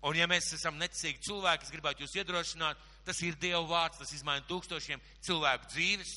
Un 0.08 0.15
ja 0.15 0.29
mēs 0.31 0.53
esam 0.55 0.77
neticīgi 0.79 1.25
cilvēki, 1.27 1.67
es 1.67 1.74
gribētu 1.74 2.05
jūs 2.05 2.15
iedrošināt, 2.22 2.79
tas 3.03 3.19
ir 3.25 3.36
Dieva 3.39 3.65
vārds, 3.67 4.00
tas 4.00 4.13
izmaina 4.15 4.46
tūkstošiem 4.48 5.01
cilvēku 5.27 5.67
dzīves. 5.74 6.13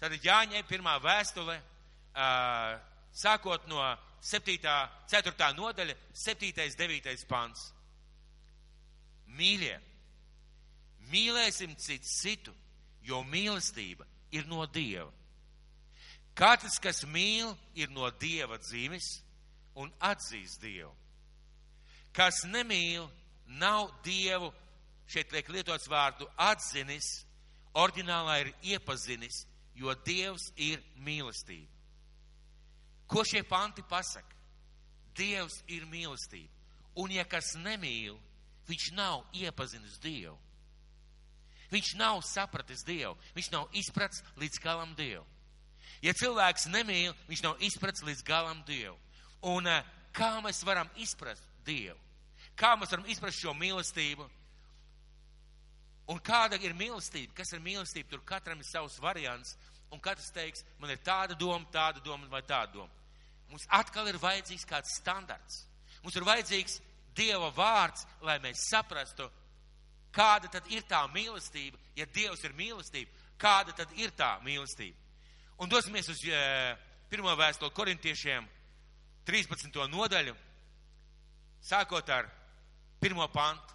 Tad 0.00 0.16
Jāņai 0.20 0.60
pirmā 0.68 0.98
vēstule, 1.00 1.56
uh, 1.56 2.74
sākot 3.16 3.64
no 3.70 3.80
7. 4.20 4.58
4. 5.08 5.48
nodaļa, 5.56 5.96
7. 6.12 6.52
9. 6.52 7.24
pants. 7.28 7.70
Mīļie, 9.34 9.78
mīlēsim 11.14 11.76
citu 11.78 12.10
citu, 12.10 12.54
jo 13.06 13.22
mīlestība 13.30 14.06
ir 14.34 14.48
no 14.50 14.66
Dieva. 14.66 15.12
Katrs, 16.34 16.80
kas 16.82 17.04
mīl, 17.06 17.52
ir 17.78 17.92
no 17.94 18.08
Dieva 18.18 18.58
dzīves 18.58 19.06
un 19.78 19.92
atzīst 20.02 20.62
Dievu. 20.62 20.90
Kas 22.14 22.42
nemīl, 22.50 23.06
nav 23.46 23.92
Dievu, 24.06 24.50
šeit 25.10 25.32
liek 25.34 25.50
lietots 25.54 25.86
vārdu 25.90 26.26
atzinis, 26.38 27.24
oriģinālā 27.74 28.40
ir 28.42 28.52
iepazinis, 28.74 29.44
jo 29.78 29.94
Dievs 30.06 30.50
ir 30.56 30.82
mīlestība. 31.06 31.70
Ko 33.06 33.22
šie 33.26 33.44
panti 33.46 33.84
pasaka? 33.86 34.34
Dievs 35.14 35.60
ir 35.70 35.86
mīlestība. 35.86 36.50
Un 36.98 37.10
ja 37.14 37.24
kas 37.26 37.52
nemīl, 37.58 38.16
viņš 38.66 38.90
nav 38.94 39.22
iepazinis 39.34 39.98
Dievu. 40.02 40.38
Viņš 41.72 41.94
nav 41.98 42.20
sapratis 42.26 42.84
Dievu, 42.84 43.16
viņš 43.36 43.50
nav 43.54 43.68
izpratis 43.72 44.22
līdz 44.40 44.60
galam 44.62 44.94
Dievu. 44.98 45.24
Ja 46.04 46.12
cilvēks 46.12 46.68
nemīl, 46.68 47.14
viņš 47.28 47.42
nav 47.46 47.60
izpratis 47.64 48.04
līdz 48.04 48.22
galam 48.26 48.62
Dievu. 48.68 48.96
Un 49.48 49.68
eh, 49.68 49.84
kā 50.12 50.36
mēs 50.44 50.64
varam 50.66 50.90
izprast 51.00 51.44
Dievu? 51.64 51.98
Kā 52.56 52.74
mēs 52.78 52.92
varam 52.92 53.08
izprast 53.10 53.40
šo 53.40 53.54
mīlestību? 53.56 54.26
Un 56.12 56.20
kāda 56.20 56.58
ir 56.60 56.76
mīlestība? 56.76 57.32
Kas 57.38 57.54
ir 57.56 57.62
mīlestība? 57.64 58.10
Tur 58.12 58.24
katram 58.28 58.60
ir 58.60 58.68
savs 58.68 58.98
variants, 59.00 59.56
un 59.92 60.02
katrs 60.04 60.28
teiks, 60.34 60.64
man 60.80 60.92
ir 60.92 61.00
tāda 61.04 61.36
doma, 61.38 61.64
tāda 61.72 62.02
doma 62.04 62.28
vai 62.28 62.42
tāda 62.44 62.74
doma. 62.76 62.92
Mums 63.48 63.64
atkal 63.72 64.08
ir 64.10 64.20
vajadzīgs 64.20 64.66
kāds 64.68 64.98
standarts. 64.98 65.62
Mums 66.02 66.16
ir 66.18 66.26
vajadzīgs 66.26 66.80
Dieva 67.14 67.52
vārds, 67.54 68.02
lai 68.26 68.40
mēs 68.42 68.66
saprastu, 68.68 69.28
kāda 70.14 70.50
tad 70.52 70.68
ir 70.72 70.84
tā 70.88 71.02
mīlestība, 71.12 71.78
ja 71.98 72.06
Dievs 72.14 72.44
ir 72.46 72.54
mīlestība, 72.56 73.10
kāda 73.40 73.74
tad 73.76 73.90
ir 73.98 74.14
tā 74.16 74.36
mīlestība. 74.44 74.96
Un 75.58 75.70
dosimies 75.70 76.08
uz 76.10 76.22
uh, 76.26 76.74
pirmo 77.10 77.34
vēstuli 77.38 77.74
korintiešiem, 77.74 78.46
13. 79.26 79.78
nodaļu, 79.90 80.34
sākot 81.64 82.10
ar 82.12 82.28
pirmo 83.00 83.26
pantu. 83.32 83.72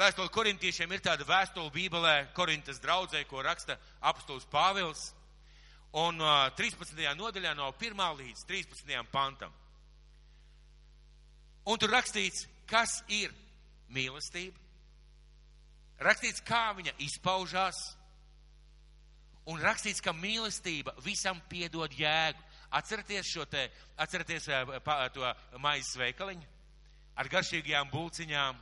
Vēstule 0.00 0.32
korintiešiem 0.32 0.92
ir 0.96 1.02
tāda 1.04 1.26
vēstule 1.28 1.68
Bībelē, 1.74 2.30
Korintas 2.32 2.78
draudzē, 2.80 3.20
ko 3.28 3.42
raksta 3.44 3.76
apustulis 4.00 4.46
Pāvils. 4.48 5.10
Un 6.00 6.22
uh, 6.22 6.46
13. 6.56 6.94
nodaļā 7.18 7.52
no 7.58 7.68
1. 7.74 8.00
līdz 8.22 8.46
13. 8.48 8.94
pantam. 9.12 9.52
Un 11.68 11.78
tur 11.78 11.92
rakstīts, 11.92 12.46
kas 12.70 13.02
ir 13.12 13.34
mīlestība. 13.94 14.58
Rakstīts, 16.00 16.44
kā 16.46 16.70
viņa 16.78 16.94
izpaužās. 17.04 17.80
Un 19.50 19.60
rakstīts, 19.60 20.02
ka 20.04 20.14
mīlestība 20.16 20.94
visam 21.04 21.40
piedod 21.50 21.92
jēgu. 21.96 22.46
Atcerieties 22.70 23.26
šo 23.26 23.44
te, 23.50 23.66
atcerieties 23.98 24.46
to 25.14 25.34
maizes 25.58 25.96
veikaliņu 25.98 26.46
ar 27.20 27.28
garšīgajām 27.28 27.90
bulciņām, 27.92 28.58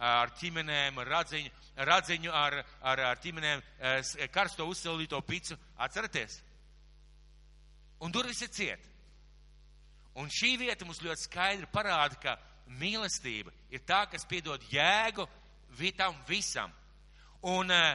ar 0.00 0.32
ķimenēm, 0.40 0.98
ar 1.02 1.10
radziņu, 1.14 1.50
radziņu 1.86 2.32
ar, 2.34 2.56
ar, 2.82 3.02
ar 3.12 3.20
ķimenēm, 3.22 3.62
karsto 4.32 4.66
uzsildīto 4.70 5.20
picu. 5.26 5.58
Atcerieties? 5.78 6.40
Un 8.00 8.12
durvis 8.12 8.40
ir 8.42 8.52
ciet. 8.56 8.86
Un 10.18 10.32
šī 10.32 10.56
vieta 10.58 10.86
mums 10.88 11.02
ļoti 11.04 11.26
skaidri 11.28 11.68
parāda, 11.70 12.16
ka 12.18 12.36
mīlestība 12.78 13.52
ir 13.72 13.82
tā, 13.86 14.04
kas 14.10 14.26
piedod 14.28 14.62
jēgu 14.70 15.26
vitam 15.78 16.14
visam. 16.28 16.72
Un 17.46 17.70
uh, 17.72 17.94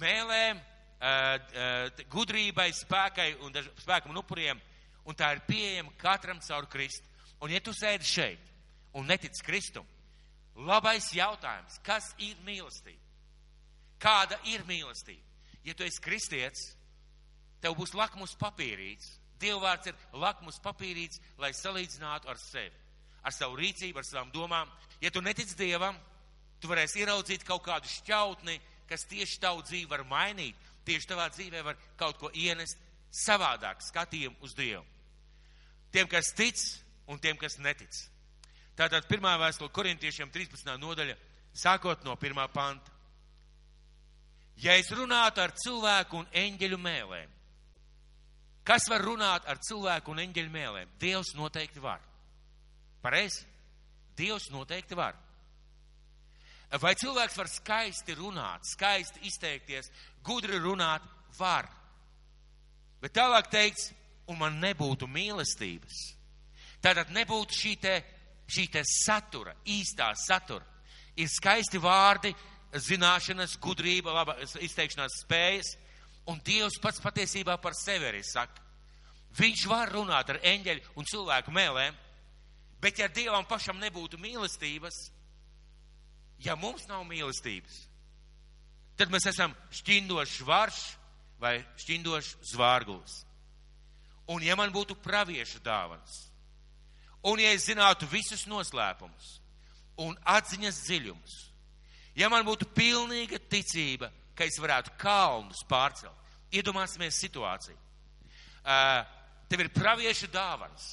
mēlēm, 0.00 0.60
uh, 0.60 1.02
uh, 1.02 2.06
gudrībai, 2.12 2.70
spēkai 2.74 3.34
un 3.44 3.54
daž, 3.54 3.68
spēkam 3.82 4.14
un 4.14 4.22
upuriem, 4.22 4.62
un 5.06 5.18
tā 5.18 5.34
ir 5.34 5.44
pieejama 5.48 5.92
katram 6.00 6.40
caur 6.42 6.68
Kristu. 6.70 7.06
Un 7.44 7.52
ja 7.52 7.60
tu 7.60 7.74
sēdi 7.76 8.08
šeit 8.08 8.52
un 8.96 9.06
netic 9.06 9.36
Kristum, 9.44 9.84
labais 10.56 11.10
jautājums, 11.12 11.76
kas 11.84 12.14
ir 12.18 12.38
mīlestība? 12.46 13.02
Kāda 14.00 14.38
ir 14.48 14.64
mīlestība? 14.68 15.22
Ja 15.66 15.74
tu 15.74 15.84
esi 15.84 16.00
kristietis, 16.00 16.70
tev 17.60 17.76
būs 17.76 17.94
lakmus 17.96 18.36
papīrīts. 18.40 19.16
Dievvvārds 19.36 19.90
ir 19.90 19.96
lakmus 20.16 20.56
papīrīts, 20.64 21.20
lai 21.42 21.50
salīdzinātu 21.52 22.30
ar 22.32 22.40
sevi 22.40 22.85
ar 23.26 23.34
savu 23.34 23.58
rīcību, 23.58 23.98
ar 23.98 24.06
savām 24.06 24.30
domām. 24.34 24.70
Ja 25.02 25.10
tu 25.10 25.20
netic 25.24 25.50
Dievam, 25.58 25.98
tu 26.62 26.70
varēsi 26.70 27.02
ieraudzīt 27.02 27.44
kaut 27.46 27.64
kādu 27.66 27.90
šķautni, 27.90 28.58
kas 28.88 29.06
tieši 29.10 29.40
tavu 29.42 29.64
dzīvi 29.66 29.90
var 29.90 30.06
mainīt, 30.08 30.56
tieši 30.86 31.10
tavā 31.10 31.28
dzīvē 31.34 31.62
var 31.66 31.78
kaut 31.98 32.20
ko 32.20 32.30
ienest 32.32 32.78
savādāk 33.10 33.82
skatījumu 33.82 34.38
uz 34.46 34.54
Dievu. 34.56 34.84
Tiem, 35.92 36.08
kas 36.10 36.32
tic 36.36 36.60
un 37.10 37.18
tiem, 37.22 37.38
kas 37.40 37.58
netic. 37.62 37.94
Tātad 38.76 39.06
pirmā 39.08 39.36
vēstule 39.40 39.72
korintiešiem 39.72 40.30
13. 40.32 40.74
nodaļa, 40.78 41.16
sākot 41.56 42.04
no 42.04 42.16
pirmā 42.20 42.46
panta. 42.52 42.92
Ja 44.60 44.76
es 44.76 44.90
runātu 44.92 45.42
ar 45.42 45.52
cilvēku 45.56 46.20
un 46.20 46.28
eņģeļu 46.32 46.78
mēlēm, 46.80 47.32
kas 48.64 48.88
var 48.88 49.04
runāt 49.04 49.48
ar 49.48 49.60
cilvēku 49.64 50.12
un 50.12 50.22
eņģeļu 50.24 50.52
mēlēm? 50.52 50.92
Dievs 51.00 51.34
noteikti 51.36 51.82
var. 51.84 52.00
Pareizi? 53.06 53.44
Dievs 54.18 54.48
noteikti 54.50 54.96
var. 54.98 55.14
Vai 56.82 56.96
cilvēks 56.98 57.36
var 57.38 57.48
skaisti 57.50 58.16
runāt, 58.18 58.64
skaisti 58.66 59.22
izteikties, 59.28 59.92
gudri 60.26 60.58
runāt? 60.58 61.04
Var. 61.38 61.68
Bet 63.02 63.12
tālāk 63.14 63.50
teikts, 63.52 63.90
un 64.26 64.38
man 64.40 64.56
nebūtu 64.58 65.06
mīlestības. 65.06 65.98
Tātad 66.82 67.12
nebūtu 67.14 67.54
šī 67.54 67.74
te, 67.82 67.94
šī 68.50 68.64
te 68.72 68.82
satura, 68.88 69.52
īstā 69.68 70.08
satura. 70.18 70.64
Ir 71.16 71.28
skaisti 71.30 71.78
vārdi, 71.82 72.32
zināšanas, 72.72 73.58
gudrība, 73.62 74.14
laba 74.16 74.34
izteikšanās 74.42 75.20
spējas, 75.22 75.74
un 76.32 76.40
Dievs 76.44 76.80
pats 76.82 77.04
patiesībā 77.04 77.58
par 77.62 77.76
sevi 77.78 78.08
arī 78.08 78.24
saka. 78.26 78.64
Viņš 79.36 79.66
var 79.68 79.92
runāt 79.92 80.32
ar 80.32 80.40
eņģeļu 80.42 80.96
un 80.96 81.08
cilvēku 81.12 81.52
mēlēm, 81.54 81.94
Bet 82.86 83.00
ja 83.02 83.08
Dievam 83.10 83.42
pašam 83.42 83.80
nebūtu 83.82 84.14
mīlestības, 84.22 84.94
ja 86.38 86.54
mums 86.54 86.84
nav 86.86 87.00
mīlestības, 87.02 87.80
tad 88.94 89.10
mēs 89.10 89.24
esam 89.26 89.56
šķindošs 89.74 90.44
varš 90.46 90.76
vai 91.42 91.56
šķindošs 91.82 92.36
zvārglis. 92.52 93.16
Un 94.30 94.44
ja 94.46 94.54
man 94.54 94.70
būtu 94.70 94.94
pravieša 95.02 95.58
dāvans, 95.64 96.14
un 97.26 97.42
ja 97.42 97.50
es 97.56 97.66
zinātu 97.66 98.06
visus 98.12 98.44
noslēpumus 98.46 99.32
un 100.06 100.14
atziņas 100.22 100.78
dziļumus, 100.86 101.34
ja 102.14 102.30
man 102.30 102.46
būtu 102.46 102.68
pilnīga 102.70 103.40
ticība, 103.50 104.12
ka 104.38 104.46
es 104.46 104.60
varētu 104.62 104.94
kalnus 105.02 105.64
pārcelt, 105.66 106.30
iedomāsimies 106.54 107.18
situāciju. 107.18 107.82
Tev 109.50 109.66
ir 109.66 109.72
pravieša 109.74 110.30
dāvans 110.30 110.86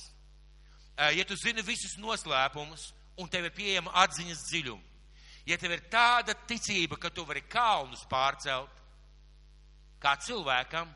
ja 0.97 1.25
tu 1.25 1.37
zini 1.39 1.63
visus 1.65 1.97
noslēpumus 2.01 2.91
un 3.21 3.29
tev 3.29 3.47
ir 3.49 3.55
pieejama 3.55 3.93
atziņas 4.03 4.43
dziļuma, 4.49 4.83
ja 5.49 5.57
tev 5.57 5.75
ir 5.75 5.87
tāda 5.91 6.35
ticība, 6.47 6.97
ka 6.97 7.09
tu 7.09 7.25
vari 7.25 7.43
kalnus 7.49 8.05
pārcelt 8.09 8.81
kā 10.03 10.17
cilvēkam, 10.19 10.89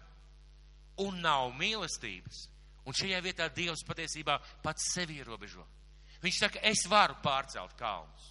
un 1.02 1.20
nav 1.22 1.52
mīlestības, 1.56 2.48
Un 2.88 2.96
šajā 2.96 3.20
vietā 3.20 3.50
Dievs 3.52 3.84
patiesībā 3.84 4.38
pats 4.64 4.94
sevi 4.94 5.20
ierobežo. 5.20 5.66
Viņš 6.24 6.38
saka, 6.40 6.62
es 6.64 6.86
varu 6.88 7.18
pārcelt 7.24 7.76
kalnus. 7.78 8.30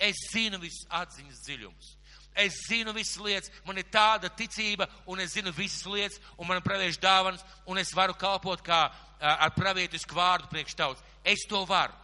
Es 0.00 0.16
zinu 0.32 0.60
visus 0.62 0.86
atziņas 0.96 1.42
dziļumus. 1.44 1.90
Es 2.38 2.60
zinu 2.68 2.92
visas 2.94 3.18
lietas, 3.18 3.50
man 3.66 3.80
ir 3.80 3.88
tāda 3.90 4.30
ticība, 4.30 4.86
un 5.10 5.18
es 5.18 5.32
zinu 5.34 5.50
visas 5.56 5.82
lietas, 5.90 6.20
un 6.38 6.46
man 6.46 6.62
praviešu 6.62 7.00
dāvanas, 7.02 7.42
un 7.66 7.80
es 7.82 7.90
varu 7.96 8.14
kalpot 8.14 8.62
kā 8.62 8.84
ar 9.18 9.54
pravietisku 9.56 10.14
vārdu 10.14 10.46
priekš 10.52 10.76
tauts. 10.78 11.02
Es 11.24 11.42
to 11.50 11.64
varu. 11.66 11.96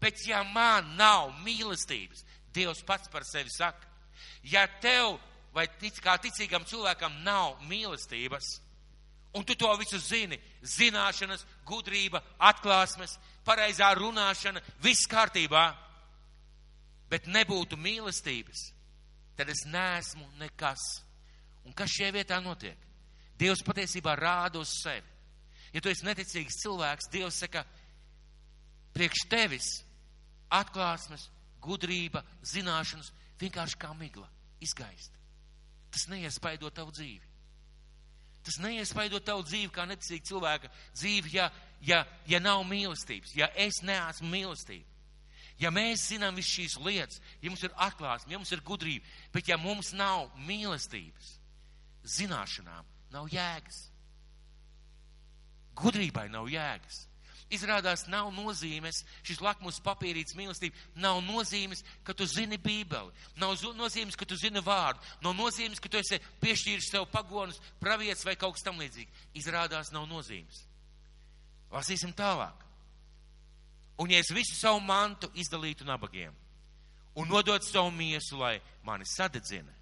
Bet 0.00 0.18
ja 0.26 0.42
man 0.42 0.96
nav 0.98 1.32
mīlestības, 1.44 2.24
Dievs 2.54 2.80
pats 2.82 3.10
par 3.12 3.26
sevi 3.28 3.50
saka, 3.52 3.86
ja 4.42 4.64
tev 4.82 5.18
vai 5.54 5.66
tic, 5.78 5.98
kā 6.02 6.16
ticīgam 6.18 6.64
cilvēkam 6.66 7.20
nav 7.22 7.60
mīlestības, 7.68 8.48
un 9.36 9.44
tu 9.44 9.54
to 9.58 9.70
visu 9.78 9.98
zini, 10.02 10.38
zināšanas, 10.62 11.44
gudrība, 11.68 12.22
atklāsmes, 12.38 13.18
pareizā 13.46 13.90
runāšana, 13.98 14.62
viss 14.82 15.06
kārtībā, 15.10 15.66
bet 17.10 17.28
nebūtu 17.30 17.78
mīlestības, 17.78 18.72
tad 19.38 19.50
es 19.52 19.62
neesmu 19.70 20.26
nekas. 20.40 20.82
Un 21.64 21.76
kas 21.76 21.92
šajā 21.94 22.14
vietā 22.16 22.40
notiek? 22.42 22.78
Dievs 23.38 23.62
patiesībā 23.62 24.16
rāda 24.18 24.58
uz 24.58 24.72
sevi. 24.82 25.06
Ja 25.70 25.82
tu 25.84 25.92
esi 25.92 26.06
neticīgs 26.06 26.58
cilvēks, 26.64 27.10
Dievs 27.12 27.38
saka, 27.44 27.62
priekš 28.96 29.26
tevis 29.30 29.68
atklāsmes, 30.50 31.28
gudrība, 31.62 32.24
zināšanas 32.50 33.12
vienkārši 33.38 33.78
kā 33.78 33.92
migla 33.94 34.26
izgaist. 34.64 35.14
Tas 35.92 36.08
neiespaido 36.10 36.70
tavu 36.74 36.92
dzīvi. 36.96 37.24
Tas 38.42 38.58
neiespaido 38.64 39.20
tavu 39.20 39.44
dzīvi 39.46 39.70
kā 39.74 39.84
neticīga 39.86 40.28
cilvēka 40.30 40.70
dzīvi, 40.96 41.34
ja, 41.36 41.50
ja, 41.84 42.02
ja 42.26 42.40
nav 42.40 42.64
mīlestības, 42.66 43.34
ja 43.36 43.50
es 43.54 43.82
neesmu 43.84 44.30
mīlestība. 44.32 44.97
Ja 45.58 45.72
mēs 45.74 46.06
zinām 46.12 46.36
visu 46.38 46.60
šīs 46.60 46.76
lietas, 46.86 47.18
ja 47.42 47.50
mums 47.50 47.64
ir 47.66 47.74
atklāsme, 47.74 48.30
ja 48.30 48.38
mums 48.38 48.52
ir 48.54 48.62
gudrība, 48.62 49.06
bet 49.34 49.50
ja 49.50 49.58
mums 49.58 49.90
nav 49.96 50.28
mīlestības, 50.46 51.32
zināšanām 52.18 52.86
nav 53.10 53.26
jēgas. 53.32 53.88
Gudrībai 55.78 56.28
nav 56.30 56.46
jēgas. 56.50 57.08
Izrādās, 57.48 58.04
nav 58.12 58.28
nozīmes, 58.36 59.00
šis 59.24 59.40
lakmus 59.40 59.78
papīrīts 59.80 60.36
mīlestība, 60.36 60.76
nav 61.00 61.22
nozīmes, 61.24 61.80
ka 62.04 62.12
tu 62.12 62.26
zini 62.28 62.58
Bībeli, 62.60 63.14
nav 63.40 63.56
nozīmes, 63.78 64.18
ka 64.20 64.28
tu 64.28 64.36
zini 64.36 64.60
vārdu, 64.60 65.00
nav 65.24 65.32
nozīmes, 65.38 65.80
ka 65.80 65.88
tu 65.88 65.96
esi 65.96 66.20
piešķīris 66.42 66.90
sev 66.92 67.08
pagonus, 67.08 67.60
pravietis 67.80 68.26
vai 68.28 68.36
kaut 68.36 68.58
kas 68.58 68.66
tam 68.66 68.78
līdzīgi. 68.82 69.08
Izrādās, 69.40 69.94
nav 69.96 70.04
nozīmes. 70.10 70.60
Lasīsim 71.72 72.12
tālāk. 72.16 72.67
Un 73.98 74.10
ja 74.10 74.18
es 74.22 74.30
visu 74.34 74.54
savu 74.54 74.80
mantu 74.80 75.30
izdalītu 75.34 75.86
nabagiem 75.86 76.34
un 77.18 77.26
nodot 77.26 77.64
savu 77.66 77.90
miesu, 77.90 78.36
lai 78.38 78.60
mani 78.86 79.06
sadedzina, 79.10 79.72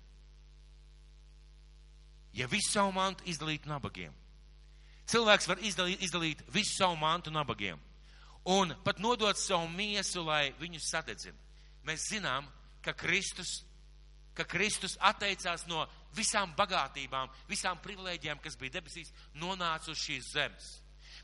ja 2.32 2.46
visu 2.49 2.70
savu 2.73 2.94
mantu 2.96 3.26
izdalītu 3.28 3.68
nabagiem, 3.68 4.14
Cilvēks 5.06 5.46
var 5.46 5.61
izdalīt, 5.62 6.02
izdalīt 6.02 6.42
visu 6.50 6.80
savu 6.80 6.96
mantu 6.99 7.30
nabagiem 7.30 7.78
un 8.50 8.75
pat 8.85 8.99
nodot 9.02 9.38
savu 9.38 9.68
miesu, 9.70 10.25
lai 10.26 10.50
viņus 10.58 10.90
sadedzina. 10.90 11.38
Mēs 11.87 12.08
zinām, 12.11 12.46
ka 12.82 12.94
Kristus, 12.94 13.61
ka 14.35 14.46
Kristus 14.46 14.96
atteicās 14.99 15.66
no 15.70 15.85
visām 16.14 16.54
bagātībām, 16.58 17.30
visām 17.50 17.78
privilēģijām, 17.82 18.42
kas 18.42 18.58
bija 18.58 18.80
debesīs, 18.80 19.12
nonāca 19.38 19.92
uz 19.94 20.02
šīs 20.02 20.32
zemes. 20.35 20.70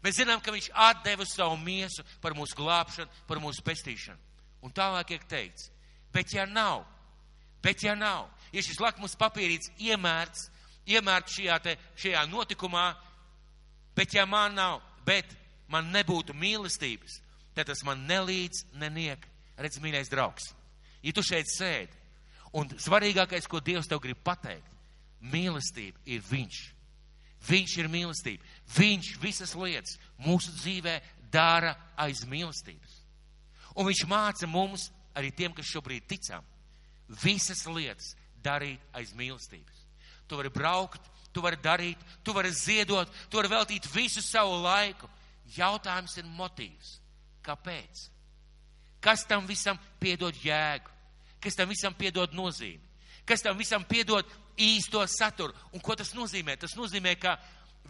Mēs 0.02 0.18
zinām, 0.18 0.40
ka 0.42 0.54
viņš 0.54 0.72
atdeva 0.74 1.26
savu 1.28 1.56
miesu 1.60 2.04
par 2.20 2.34
mūsu 2.34 2.58
glābšanu, 2.58 3.22
par 3.28 3.38
mūsu 3.42 3.62
pestīšanu. 3.62 4.18
Un 4.62 4.74
tālāk 4.74 5.08
tiek 5.10 5.24
teikts, 5.30 5.70
bet 6.14 6.34
ja 6.34 6.46
nav, 6.46 6.84
bet 7.62 7.82
ja 7.82 7.94
nav, 7.98 8.28
ja 8.54 8.62
šis 8.62 8.80
lakmus 8.82 9.16
papīrīts 9.18 9.72
iemērts, 9.82 10.48
iemērts 10.90 11.38
šajā, 11.38 11.56
te, 11.62 11.76
šajā 11.98 12.26
notikumā, 12.30 12.90
Bet 13.96 14.14
ja 14.14 14.26
man 14.26 14.54
nav, 14.54 14.80
bet 15.04 15.28
man 15.68 15.90
nebūtu 15.92 16.34
mīlestības, 16.36 17.18
tad 17.56 17.68
tas 17.68 17.84
man 17.84 18.06
nelīdz 18.08 18.66
neniek. 18.80 19.28
Redz, 19.60 19.76
mīļais 19.84 20.08
draugs, 20.08 20.46
ja 21.04 21.12
tu 21.12 21.22
šeit 21.22 21.50
sēdi, 21.52 21.92
un 22.56 22.70
svarīgākais, 22.80 23.44
ko 23.46 23.60
Dievs 23.60 23.86
tev 23.86 24.00
grib 24.00 24.18
pateikt, 24.24 24.70
mīlestība 25.20 26.00
ir 26.08 26.24
Viņš. 26.24 26.62
Viņš 27.42 27.74
ir 27.82 27.90
mīlestība. 27.92 28.48
Viņš 28.76 29.12
visas 29.22 29.54
lietas 29.58 29.98
mūsu 30.22 30.52
dzīvē 30.56 30.96
dara 31.32 31.74
aiz 32.00 32.24
mīlestības. 32.28 32.98
Un 33.76 33.88
viņš 33.88 34.04
māca 34.08 34.48
mums, 34.48 34.90
arī 35.16 35.32
tiem, 35.34 35.52
kas 35.56 35.68
šobrīd 35.68 36.06
ticam, 36.08 36.44
visas 37.22 37.64
lietas 37.66 38.14
darīt 38.44 38.80
aiz 38.96 39.12
mīlestības. 39.16 39.86
Tu 40.28 40.38
vari 40.38 40.52
braukt 40.52 41.12
tu 41.32 41.42
vari 41.42 41.58
darīt, 41.62 41.98
tu 42.22 42.34
vari 42.36 42.52
ziedot, 42.52 43.10
tu 43.30 43.40
vari 43.40 43.50
veltīt 43.52 43.88
visu 43.94 44.22
savu 44.22 44.60
laiku. 44.62 45.08
Jautājums 45.56 46.14
ir 46.20 46.28
motīvs. 46.28 46.98
Kāpēc? 47.44 48.06
Kas 49.02 49.24
tam 49.28 49.48
visam 49.48 49.80
piedod 50.00 50.36
jēgu? 50.44 50.92
Kas 51.42 51.58
tam 51.58 51.68
visam 51.72 51.94
piedod 51.98 52.36
nozīmi? 52.36 52.80
Kas 53.26 53.42
tam 53.42 53.58
visam 53.58 53.82
piedod 53.84 54.28
īsto 54.56 55.02
saturu? 55.10 55.56
Un 55.74 55.82
ko 55.82 55.96
tas 55.98 56.12
nozīmē? 56.14 56.54
Tas 56.60 56.76
nozīmē, 56.78 57.16
ka 57.18 57.34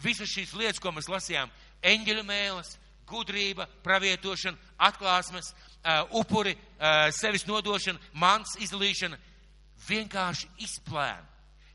visas 0.01 0.31
šīs 0.31 0.55
lietas, 0.57 0.81
ko 0.81 0.93
mēs 0.95 1.09
lasījām, 1.11 1.51
eņģeļu 1.83 2.23
mēlis, 2.27 2.77
gudrība, 3.09 3.67
pravietošana, 3.83 4.57
atklāsmes, 4.87 5.51
uh, 5.53 6.07
upuri, 6.21 6.55
uh, 6.55 7.11
sevis 7.13 7.45
nodošana, 7.49 7.99
mans 8.13 8.55
izdalīšana, 8.63 9.19
vienkārši 9.87 10.49
izplēna 10.63 11.33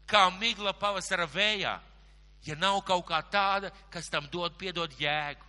kā 0.09 0.29
migla 0.41 0.73
pavasara 0.77 1.29
vējā, 1.29 1.75
ja 2.47 2.57
nav 2.57 2.81
kaut 2.89 3.07
kā 3.11 3.21
tāda, 3.31 3.71
kas 3.93 4.09
tam 4.13 4.29
dod, 4.33 4.57
piedod 4.59 4.93
jēgu. 4.99 5.45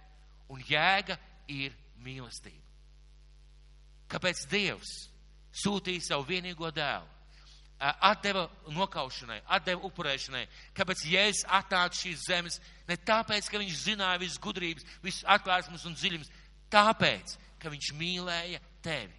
Un 0.49 0.63
jēga 0.65 1.19
ir 1.47 1.75
mīlestība. 2.01 2.65
Kāpēc 4.09 4.47
Dievs 4.49 4.93
sūtīja 5.53 6.07
savu 6.07 6.25
vienīgo 6.31 6.71
dēlu? 6.73 7.05
Atdeva 7.79 8.49
nokaušanai, 8.75 9.39
atdeva 9.47 9.87
upurēšanai. 9.87 10.43
Kāpēc 10.75 11.05
Jēzus 11.07 11.45
atnāca 11.47 11.95
šīs 11.95 12.25
zemes? 12.27 12.57
Ne 12.89 12.97
tāpēc, 13.07 13.47
ka 13.47 13.61
viņš 13.61 13.77
zināja 13.85 14.19
visas 14.19 14.41
gudrības, 14.43 14.83
visas 15.03 15.23
atklāsmes 15.31 15.85
un 15.87 15.95
dziļumus, 15.95 16.31
tāpēc, 16.73 17.37
ka 17.61 17.71
viņš 17.71 17.93
mīlēja 17.95 18.59
tevi. 18.83 19.15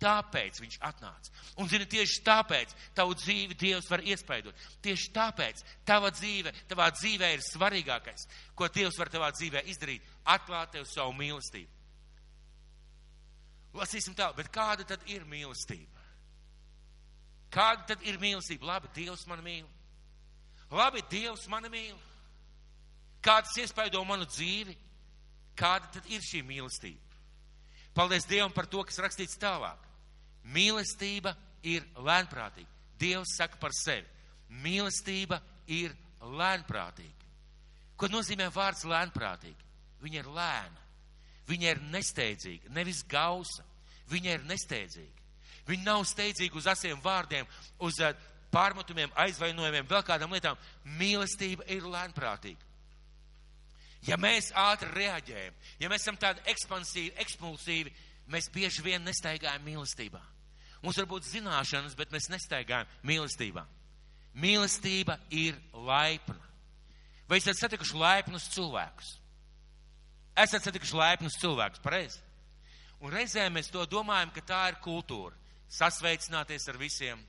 Tāpēc 0.00 0.62
viņš 0.62 0.78
atnāca. 0.88 1.32
Un, 1.60 1.68
zini, 1.68 1.84
tieši 1.84 2.22
tāpēc 2.24 2.72
tavu 2.96 3.12
dzīvi 3.20 3.56
Dievs 3.60 3.90
var 3.90 4.00
iespaidot. 4.00 4.56
Tieši 4.80 5.10
tāpēc 5.12 5.60
tava 5.84 6.08
dzīve, 6.14 6.54
tavā 6.70 6.86
dzīvē 6.96 7.34
ir 7.34 7.44
svarīgākais, 7.44 8.24
ko 8.56 8.70
Dievs 8.72 8.96
var 8.96 9.12
tavā 9.12 9.28
dzīvē 9.36 9.66
izdarīt- 9.68 10.06
atklāt 10.36 10.72
tev 10.72 10.88
savu 10.88 11.12
mīlestību. 11.20 11.68
Lasīsim 13.76 14.16
tā, 14.16 14.34
bet 14.34 14.48
kāda 14.50 14.86
tad 14.86 15.04
ir 15.06 15.28
mīlestība? 15.28 15.99
Kāda 17.50 17.92
tad 17.92 18.06
ir 18.06 18.18
mīlestība? 18.22 18.68
Labi, 18.74 18.90
Dievs 18.94 19.26
mani 19.26 19.42
mīl. 19.46 19.68
Labi, 20.70 21.02
Dievs 21.10 21.48
mani 21.50 21.70
mīl. 21.72 21.96
Kāds 23.24 23.56
iespaido 23.60 24.00
manu 24.06 24.24
dzīvi? 24.30 24.76
Kāda 25.58 25.90
tad 25.96 26.06
ir 26.08 26.22
šī 26.24 26.44
mīlestība? 26.46 27.18
Paldies 27.94 28.28
Dievam 28.30 28.52
par 28.54 28.68
to, 28.70 28.84
kas 28.86 29.00
rakstīts 29.02 29.38
tālāk. 29.40 29.80
Mīlestība 30.54 31.34
ir 31.66 31.84
lēnprātīga. 31.98 32.70
Dievs 33.00 33.34
saka 33.36 33.58
par 33.60 33.74
sevi. 33.76 34.06
Mīlestība 34.62 35.40
ir 35.66 35.92
lēnprātīga. 36.20 37.28
Ko 37.98 38.08
nozīmē 38.08 38.48
vārds 38.54 38.86
lēnprātīga? 38.88 39.66
Viņa 40.00 40.22
ir 40.22 40.30
lēna. 40.32 40.86
Viņa 41.50 41.72
ir 41.74 41.82
nesteidzīga, 41.90 42.70
nevis 42.72 43.02
gausa. 43.10 43.66
Viņa 44.10 44.36
ir 44.38 44.46
nesteidzīga. 44.48 45.19
Viņa 45.70 45.86
nav 45.86 46.02
steidzīga 46.08 46.58
uz 46.58 46.66
asiem 46.70 46.98
vārdiem, 47.04 47.46
uz 47.86 48.00
eh, 48.02 48.16
pārmetumiem, 48.50 49.12
aizvainojumiem, 49.22 49.86
vēl 49.86 50.02
kādām 50.06 50.34
lietām. 50.34 50.58
Mīlestība 50.98 51.66
ir 51.70 51.86
lēnprātīga. 51.86 52.66
Ja 54.08 54.16
mēs 54.16 54.48
ātri 54.56 54.88
reaģējam, 54.96 55.56
ja 55.82 55.88
mēs 55.92 56.06
esam 56.06 56.16
tādi 56.16 56.40
ekspansīvi, 56.48 57.12
ekspulsīvi, 57.20 57.92
mēs 58.32 58.48
bieži 58.52 58.84
vien 58.84 59.04
nestaigājam 59.04 59.66
mīlestībā. 59.66 60.22
Mums 60.80 60.96
var 60.96 61.08
būt 61.10 61.28
zināšanas, 61.28 61.96
bet 61.98 62.12
mēs 62.14 62.30
nestaigājam 62.32 62.88
mīlestībā. 63.04 63.66
Mīlestība 64.40 65.18
ir 65.34 65.58
laipna. 65.74 66.38
Vai 67.28 67.38
esat 67.38 67.60
satikuši 67.60 67.98
laipnus 68.00 68.48
cilvēkus? 68.54 69.12
Esat 70.40 70.64
satikuši 70.64 70.96
laipnus 70.96 71.36
cilvēkus, 71.42 71.82
pareizi? 71.84 72.22
Un 73.04 73.12
reizēm 73.12 73.52
mēs 73.56 73.68
to 73.72 73.84
domājam, 73.88 74.32
ka 74.32 74.42
tā 74.46 74.62
ir 74.70 74.80
kultūra. 74.84 75.36
Sasveicināties 75.70 76.66
ar 76.68 76.78
visiem, 76.80 77.20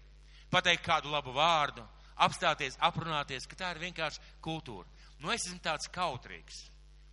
pateikt 0.49 0.85
kādu 0.85 1.11
labu 1.13 1.33
vārdu, 1.35 1.83
apstāties, 2.21 2.77
aprunāties, 2.81 3.47
ka 3.47 3.57
tā 3.57 3.71
ir 3.75 3.81
vienkārši 3.85 4.21
kultūra. 4.43 4.87
Nu, 5.21 5.31
es 5.33 5.45
esmu 5.45 5.61
tāds 5.63 5.89
kautrīgs. 5.93 6.65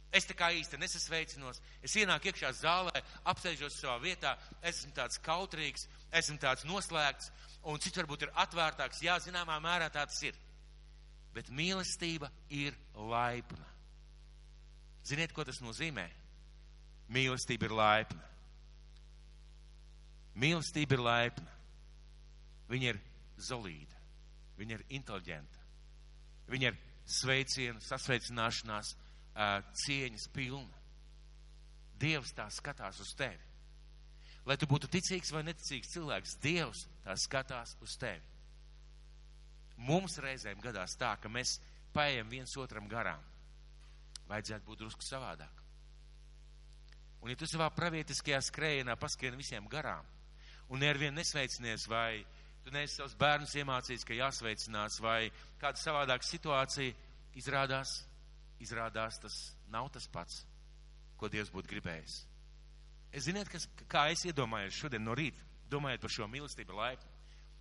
Es 0.09 0.25
tā 0.25 0.33
kā 0.33 0.49
īsti 0.57 0.79
nesasveicinos, 0.81 1.61
es 1.85 1.95
ienāku 2.01 2.31
iekšā 2.31 2.55
zālē, 2.57 3.03
apsēžos 3.29 3.77
savā 3.77 3.99
vietā, 4.01 4.33
esmu 4.65 4.95
tāds 4.97 5.21
kautrīgs, 5.21 5.85
esmu 6.17 6.39
tāds 6.41 6.65
noslēgts, 6.65 7.29
un 7.69 7.81
cits 7.83 8.01
varbūt 8.01 8.25
ir 8.25 8.33
atvērtāks. 8.45 9.03
Jā, 9.05 9.19
zināmā 9.21 9.59
mērā 9.61 9.91
tāds 9.93 10.17
ir. 10.25 10.39
Bet 11.37 11.53
mīlestība 11.53 12.31
ir 12.49 12.77
laipna. 12.97 13.69
Ziniet, 15.05 15.35
ko 15.37 15.45
tas 15.45 15.61
nozīmē? 15.61 16.09
Mīlestība 17.13 17.69
ir 17.69 17.77
laipna. 17.77 18.28
Mīlestība 20.39 20.97
ir 20.97 21.03
laipna. 21.03 21.55
Viņa 22.69 22.91
ir 22.93 22.99
zolīda, 23.41 23.97
viņa 24.59 24.77
ir 24.77 24.83
inteliģenta, 24.99 25.63
viņa 26.53 26.69
ir 26.69 26.81
sveicienu, 27.09 27.81
sasveicināšanās, 27.81 28.91
cieņas 29.85 30.27
pilna. 30.35 30.83
Dievs 31.99 32.35
tā 32.37 32.45
skatās 32.53 33.01
uz 33.01 33.15
tevi. 33.19 33.41
Lai 34.47 34.57
tu 34.61 34.69
būtu 34.69 34.91
ticīgs 34.93 35.33
vai 35.35 35.43
neticīgs 35.47 35.95
cilvēks, 35.95 36.37
Dievs 36.45 36.85
tā 37.05 37.17
skatās 37.19 37.75
uz 37.85 37.97
tevi. 38.01 38.23
Mums 39.89 40.19
reizēm 40.21 40.61
gadās 40.61 40.97
tā, 40.99 41.15
ka 41.23 41.31
mēs 41.33 41.57
paējam 41.95 42.29
viens 42.29 42.55
otram 42.61 42.89
garām. 42.91 43.25
Vajadzētu 44.29 44.67
būt 44.67 44.85
drusku 44.85 45.05
savādāk. 45.07 45.65
Un 47.23 47.33
ja 47.33 47.37
tu 47.39 47.49
savā 47.51 47.71
pravietiskajā 47.75 48.41
skrējienā 48.47 48.95
paskrien 49.01 49.37
visiem 49.39 49.67
garām, 49.71 50.07
un 50.69 50.83
nevienu 50.83 51.17
nesveicinies, 51.17 51.87
vai 51.89 52.25
tu 52.65 52.73
neesi 52.75 52.99
savus 52.99 53.17
bērnus 53.19 53.55
iemācījis, 53.57 54.05
ka 54.05 54.17
jāsveicinās, 54.17 54.99
vai 55.01 55.31
kāda 55.61 55.81
savādāka 55.81 56.29
situācija, 56.29 56.95
izrādās, 57.39 57.95
izrādās 58.61 59.21
tas 59.23 59.37
nav 59.73 59.89
tas 59.95 60.09
pats, 60.13 60.43
ko 61.17 61.31
Dievs 61.33 61.53
būtu 61.55 61.71
gribējis. 61.73 62.19
Es 63.13 63.25
ziniet, 63.25 63.49
kas, 63.49 63.65
kā 63.89 64.09
es 64.13 64.27
iedomājos 64.29 64.77
šodien 64.77 65.05
no 65.05 65.15
rīta, 65.17 65.41
domājot 65.73 66.03
par 66.05 66.13
šo 66.13 66.29
mīlestību 66.29 66.77
laipni. 66.77 67.15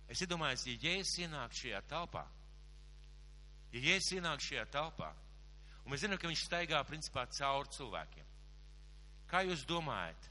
Es 0.08 0.20
iedomājos, 0.24 0.66
ja 0.68 0.76
Jēzus 0.82 1.18
ienāk 1.24 1.56
šajā 1.56 1.80
telpā, 1.88 2.24
ja 3.72 3.82
Jēzus 3.84 4.18
ienāk 4.18 4.44
šajā 4.44 4.66
telpā, 4.72 5.08
un 5.84 5.92
mēs 5.92 6.04
zinām, 6.04 6.20
ka 6.20 6.28
viņš 6.28 6.44
staigā 6.44 6.80
principā 6.88 7.24
cauri 7.32 7.72
cilvēkiem. 7.76 8.28
Kā 9.28 9.42
jūs 9.44 9.64
domājat? 9.68 10.30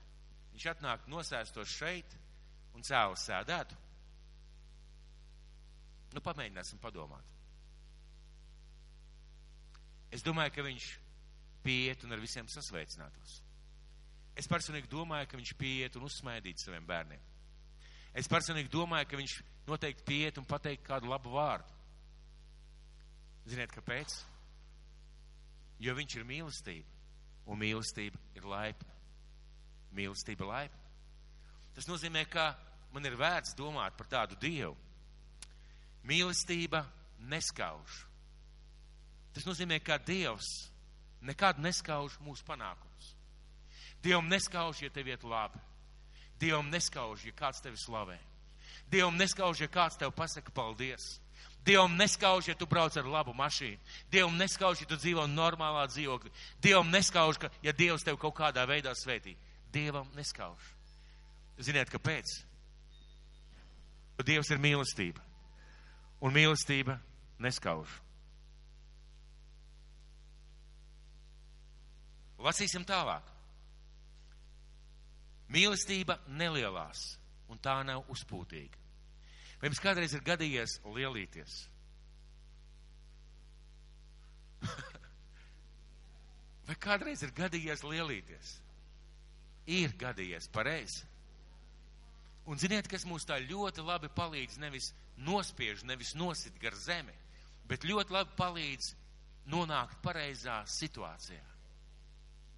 Viņš 0.54 0.70
atnāk 0.72 1.06
nosēstos 1.10 1.70
šeit 1.70 2.16
un 2.78 2.86
cēlus 2.86 3.26
sēdētu? 3.26 3.78
Nu, 6.16 6.24
pamēģināsim 6.24 6.80
padomāt. 6.82 7.36
Es 10.14 10.24
domāju, 10.24 10.54
ka 10.56 10.64
viņš 10.66 10.86
pieiet 11.66 12.06
un 12.08 12.16
ar 12.16 12.22
visiem 12.24 12.48
sasveicinātos. 12.50 13.42
Es 14.38 14.48
personīgi 14.48 14.90
domāju, 14.92 15.28
ka 15.32 15.40
viņš 15.40 15.56
pieiet 15.60 15.98
un 15.98 16.06
uzsmaidīt 16.08 16.62
saviem 16.62 16.86
bērniem. 16.88 17.24
Es 18.18 18.30
personīgi 18.30 18.72
domāju, 18.74 19.10
ka 19.10 19.20
viņš 19.20 19.34
noteikti 19.68 20.06
pieiet 20.08 20.38
un 20.40 20.48
pateikt 20.48 20.86
kādu 20.88 21.10
labu 21.12 21.34
vārdu. 21.34 21.74
Ziniet, 23.48 23.74
kāpēc? 23.74 24.16
Jo 25.84 25.94
viņš 25.98 26.18
ir 26.18 26.26
mīlestība, 26.28 26.88
un 27.48 27.60
mīlestība 27.62 28.22
ir 28.38 28.48
laipna. 28.48 28.96
Mīlestība 29.98 30.48
laipna. 30.48 30.84
Tas 31.78 31.88
nozīmē, 31.90 32.24
ka 32.32 32.50
man 32.94 33.06
ir 33.06 33.18
vērts 33.20 33.56
domāt 33.58 33.98
par 33.98 34.08
tādu 34.12 34.38
Dievu. 34.42 34.76
Mīlestība 36.08 36.86
neskauž. 37.30 38.04
Tas 39.36 39.46
nozīmē, 39.46 39.80
ka 39.84 40.00
Dievs 40.02 40.48
nekad 41.22 41.60
neskauž 41.62 42.16
mūsu 42.24 42.46
panākumus. 42.48 43.14
Dievam 44.04 44.30
neskauž, 44.30 44.82
ja 44.82 44.90
tev 44.94 45.10
iet 45.10 45.24
labi. 45.24 45.60
Dievam 46.40 46.70
neskauž, 46.72 47.26
ja 47.26 47.34
kāds 47.36 47.62
tevi 47.62 47.78
slavē. 47.78 48.18
Dievam 48.92 49.18
neskauž, 49.18 49.62
ja 49.62 49.68
kāds 49.68 49.98
tev 50.00 50.14
pasaka 50.16 50.54
paldies. 50.54 51.18
Dievam 51.66 51.98
neskauž, 52.00 52.48
ja 52.48 52.56
tu 52.56 52.66
brauc 52.70 52.96
ar 52.96 53.08
labu 53.10 53.34
mašīnu. 53.36 53.80
Dievam 54.12 54.38
neskauž, 54.40 54.82
ja 54.82 54.88
tu 54.88 54.96
dzīvo 54.96 55.26
normālā 55.28 55.84
dzīvoklī. 55.92 56.32
Dievam 56.64 56.92
neskauž, 56.94 57.42
ka, 57.42 57.52
ja 57.66 57.74
Dievs 57.76 58.06
tev 58.08 58.20
kaut 58.22 58.38
kādā 58.38 58.64
veidā 58.70 58.94
svētī. 58.96 59.36
Dievam 59.74 60.08
neskauž. 60.16 60.72
Ziniet, 61.60 61.92
kāpēc? 61.92 62.38
Dievs 64.26 64.50
ir 64.52 64.58
mīlestība. 64.62 65.22
Un 66.26 66.34
mīlestība 66.34 66.98
neskauž. 67.44 67.92
Lasīsim 72.42 72.86
tālāk. 72.86 73.26
Mīlestība 75.54 76.18
nelielās, 76.28 77.18
un 77.48 77.58
tā 77.64 77.84
nav 77.88 78.10
uzpūtīga. 78.12 78.78
Vai 79.58 79.70
jums 79.70 79.82
kādreiz 79.82 80.14
ir 80.14 80.22
gadījies 80.26 80.80
lielīties? 80.86 81.54
Vai 86.68 86.76
kādreiz 86.84 87.24
ir 87.26 87.32
gadījies 87.38 87.84
lielīties? 87.88 88.48
Ir 89.78 89.94
gadījies, 90.00 90.50
pareizi. 90.54 91.06
Un 92.48 92.60
ziniet, 92.60 92.88
kas 92.88 93.04
mums 93.06 93.28
tā 93.28 93.42
ļoti 93.44 93.84
labi 93.84 94.08
palīdz 94.16 94.56
nevis 94.64 94.94
nospiež, 95.20 95.84
nevis 95.84 96.14
nosit 96.16 96.56
gar 96.62 96.76
zemi, 96.80 97.16
bet 97.68 97.84
ļoti 97.84 98.16
labi 98.16 98.38
palīdz 98.40 98.94
nonākt 99.52 100.00
pareizā 100.04 100.62
situācijā 100.72 101.44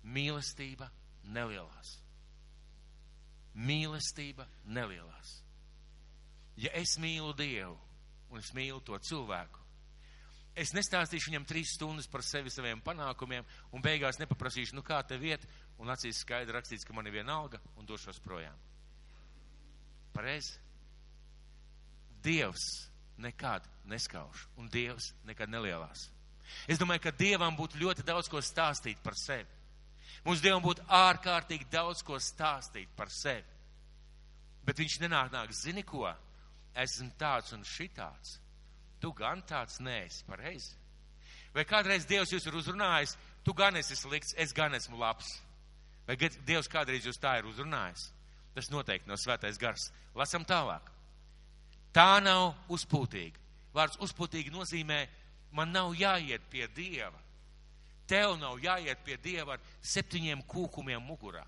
mīlestība 0.03 0.89
nelielās. 1.33 1.97
Mīlestība 3.59 4.45
nelielās. 4.65 5.39
Ja 6.59 6.71
es 6.77 6.97
mīlu 6.99 7.33
Dievu 7.37 7.77
un 8.29 8.39
es 8.43 8.51
mīlu 8.53 8.81
to 8.85 8.97
cilvēku, 9.01 9.59
es 10.59 10.73
nestāstīšu 10.75 11.31
viņam 11.31 11.47
trīs 11.49 11.73
stundas 11.75 12.07
par 12.11 12.21
sevi, 12.25 12.51
saviem 12.53 12.81
panākumiem, 12.85 13.47
un 13.73 13.81
beigās 13.81 14.19
nepaprasīšu, 14.21 14.75
nu 14.77 14.83
kā 14.85 15.01
tev 15.07 15.23
iet, 15.25 15.45
un 15.79 15.89
acīs 15.89 16.21
skaidri 16.21 16.53
rakstīts, 16.53 16.85
ka 16.85 16.93
man 16.93 17.07
ir 17.07 17.15
viena 17.19 17.39
alga, 17.39 17.61
un 17.79 17.87
došos 17.89 18.19
projām. 18.21 18.68
Pareizi? 20.19 20.57
Dievs 22.19 22.63
nekad 23.17 23.63
neskauž, 23.87 24.47
un 24.59 24.67
Dievs 24.67 25.13
nekad 25.23 25.47
nelielās. 25.47 26.09
Es 26.67 26.79
domāju, 26.81 27.05
ka 27.05 27.13
Dievam 27.15 27.55
būtu 27.55 27.79
ļoti 27.79 28.03
daudz 28.03 28.27
ko 28.27 28.41
stāstīt 28.43 28.99
par 29.03 29.15
sevi. 29.15 29.47
Mums 30.25 30.43
Dievam 30.43 30.65
būtu 30.65 30.83
ārkārtīgi 30.91 31.69
daudz 31.71 32.03
ko 32.03 32.19
stāstīt 32.19 32.91
par 32.99 33.07
sevi. 33.15 33.47
Bet 34.67 34.83
viņš 34.83 34.99
nenāk, 35.05 35.31
nāk, 35.31 35.55
zini 35.55 35.85
ko? 35.87 36.09
Esmu 36.75 37.13
tāds 37.19 37.55
un 37.55 37.63
šitāds. 37.63 38.35
Tu 38.99 39.13
gan 39.15 39.39
tāds 39.47 39.79
neesi, 39.79 40.25
pareizi. 40.27 40.75
Vai 41.55 41.63
kādreiz 41.63 42.03
Dievs 42.09 42.35
jūs 42.35 42.43
ir 42.45 42.59
uzrunājis, 42.59 43.15
tu 43.47 43.55
gan 43.55 43.79
esi 43.79 43.95
slikts, 43.95 44.35
es 44.35 44.51
gan 44.51 44.75
esmu 44.75 44.99
labs. 44.99 45.31
Vai 46.03 46.19
Dievs 46.19 46.67
kādreiz 46.67 47.07
jūs 47.07 47.23
tā 47.23 47.37
ir 47.39 47.47
uzrunājis? 47.47 48.09
Tas 48.55 48.71
noteikti 48.73 49.09
nav 49.09 49.19
svētais 49.21 49.59
gars. 49.61 49.89
Lasam 50.17 50.45
tālāk. 50.47 50.89
Tā 51.93 52.19
nav 52.23 52.53
uzpūtīga. 52.69 53.47
Vārds 53.73 53.99
uzpūtīgi 54.01 54.51
nozīmē, 54.53 55.03
man 55.55 55.71
nav 55.73 55.93
jāiet 55.97 56.45
pie 56.49 56.67
Dieva 56.75 57.17
Tev 58.09 58.39
nav 58.41 58.57
jāiet 58.57 59.03
pie 59.05 59.19
Dieva 59.21 59.55
ar 59.55 59.65
septiņiem 59.85 60.41
kūkumiem 60.49 61.03
mugurā. 61.05 61.43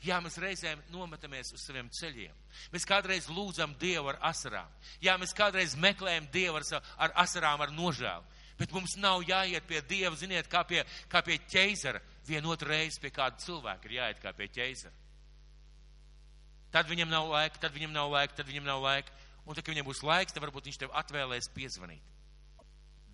Jā, 0.00 0.16
mēs 0.24 0.38
reizēm 0.40 0.80
nometamies 0.90 1.52
uz 1.52 1.60
saviem 1.60 1.90
ceļiem. 1.92 2.32
Mēs 2.72 2.86
kādreiz 2.88 3.28
lūdzam 3.28 3.74
Dievu 3.80 4.08
ar 4.14 4.18
asarām. 4.30 4.70
Jā, 5.04 5.18
mēs 5.20 5.36
kādreiz 5.36 5.76
meklējam 5.76 6.30
Dievu 6.32 6.56
ar, 6.56 6.80
ar 7.04 7.12
asarām, 7.26 7.60
ar 7.60 7.74
nožēlu. 7.76 8.24
Bet 8.56 8.72
mums 8.72 8.96
nav 8.96 9.26
jāiet 9.28 9.66
pie 9.68 9.82
Dieva, 9.84 10.16
ziniet, 10.16 10.48
kā 10.48 10.64
pie, 10.64 10.80
kā 11.12 11.20
pie 11.26 11.36
ķeizara. 11.52 12.00
Vienotru 12.24 12.70
reizi 12.72 13.02
pie 13.02 13.12
kāda 13.12 13.36
cilvēka 13.44 13.90
ir 13.90 13.98
jāiet 13.98 14.24
kā 14.24 14.32
pie 14.32 14.48
ķeizara. 14.56 15.03
Tad 16.74 16.90
viņam 16.90 17.12
nav 17.12 17.28
laika, 17.30 17.60
tad 17.62 17.74
viņam 17.76 17.94
nav 17.94 18.10
laika, 18.10 18.34
tad 18.40 18.50
viņam 18.50 18.66
nav 18.66 18.82
laika. 18.82 19.14
Un 19.44 19.54
tad, 19.54 19.62
kad 19.62 19.74
viņam 19.74 19.86
būs 19.86 20.02
laiks, 20.02 20.34
tad 20.34 20.42
varbūt 20.42 20.66
viņš 20.70 20.80
tev 20.80 20.94
atvēlēs 20.98 21.50
piezvanīt. 21.54 22.12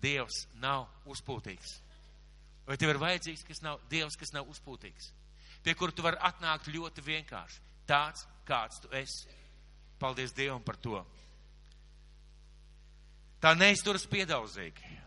Dievs 0.01 0.45
nav 0.57 0.87
uzpūtīgs. 1.05 1.75
Vai 2.65 2.77
tev 2.79 2.93
ir 2.93 3.01
vajadzīgs, 3.01 3.43
kas 3.45 3.61
nav 3.61 3.81
Dievs, 3.91 4.17
kas 4.17 4.33
nav 4.33 4.49
uzpūtīgs, 4.49 5.11
pie 5.61 5.75
kura 5.77 5.93
tu 5.93 6.05
vari 6.05 6.17
atnākt 6.25 6.71
ļoti 6.73 7.03
vienkārši, 7.05 7.61
tāds, 7.89 8.25
kāds 8.47 8.81
tu 8.81 8.89
esi. 8.97 9.29
Paldies 10.01 10.33
Dievam 10.33 10.63
par 10.65 10.79
to. 10.81 11.03
Tā 13.41 13.53
neizturas 13.57 14.07
piedaudzīgi. 14.09 14.97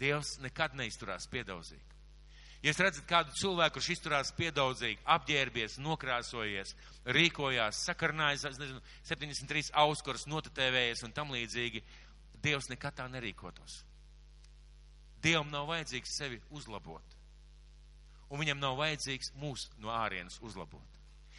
Dievs 0.00 0.34
nekad 0.42 0.74
neizturās 0.76 1.28
piedaudzīgi. 1.32 1.91
Ja 2.62 2.70
jūs 2.70 2.78
redzat 2.78 3.06
kādu 3.10 3.34
cilvēku, 3.34 3.74
kurš 3.74 3.88
izturās 3.96 4.30
piedaudzīgi, 4.38 5.00
apģērbies, 5.10 5.80
nokrāsojies, 5.82 6.76
rīkojās, 7.10 7.80
sakarnājis, 7.88 8.44
nezinu, 8.60 8.82
73 9.08 9.72
auskurs, 9.82 10.28
notatēvējies 10.30 11.02
un 11.08 11.14
tam 11.16 11.34
līdzīgi, 11.34 11.82
Dievs 12.42 12.66
nekad 12.72 12.96
tā 12.98 13.04
nerīkotos. 13.06 13.82
Dievam 15.22 15.50
nav 15.52 15.68
vajadzīgs 15.70 16.16
sevi 16.18 16.40
uzlabot. 16.50 17.18
un 18.32 18.40
viņam 18.40 18.62
nav 18.62 18.78
vajadzīgs 18.80 19.34
mūs 19.36 19.66
no 19.78 19.90
ārienes 19.92 20.38
uzlabot. 20.40 20.94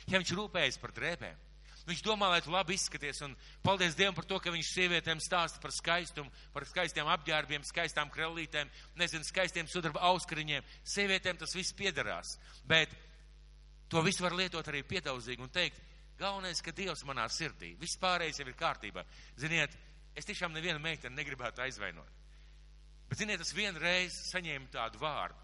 Ja 0.05 0.19
viņš 0.21 0.33
rūpējas 0.37 0.77
par 0.77 0.91
drēbēm, 0.93 1.39
viņš 1.87 2.01
domā, 2.05 2.29
lai 2.31 2.41
tu 2.43 2.51
labi 2.53 2.77
izskaties, 2.77 3.21
un 3.25 3.35
paldies 3.63 3.95
Dievam 3.97 4.15
par 4.15 4.27
to, 4.29 4.39
ka 4.39 4.51
viņš 4.53 4.71
sievietēm 4.71 5.21
stāsta 5.23 5.61
par 5.63 5.73
skaistumu, 5.75 6.31
par 6.53 6.65
skaistiem 6.69 7.09
apģērbiem, 7.11 7.65
skaistām 7.67 8.11
krellītēm, 8.13 8.71
nezinu, 8.99 9.27
skaistiem 9.27 9.67
sudraba 9.71 10.03
auskariņiem. 10.11 10.65
Sievietēm 10.95 11.39
tas 11.41 11.55
viss 11.57 11.75
piedarās, 11.75 12.37
bet 12.69 12.93
to 13.91 14.03
visu 14.05 14.23
var 14.23 14.35
lietot 14.37 14.67
arī 14.71 14.83
piedaudzīgi 14.87 15.43
un 15.43 15.51
teikt, 15.53 15.79
galvenais, 16.19 16.61
ka 16.63 16.71
Dievs 16.75 17.03
manā 17.07 17.27
sirdī, 17.31 17.73
viss 17.79 17.99
pārējais 18.01 18.39
jau 18.39 18.47
ir 18.47 18.59
kārtībā. 18.59 19.03
Ziniet, 19.39 19.75
es 20.15 20.29
tiešām 20.29 20.53
nevienu 20.53 20.79
meiteni 20.81 21.17
negribētu 21.17 21.65
aizvainot. 21.65 22.21
Bet, 23.09 23.19
ziniet, 23.19 23.41
es 23.43 23.53
vienreiz 23.53 24.15
saņēmu 24.31 24.71
tādu 24.73 25.01
vārdu. 25.01 25.41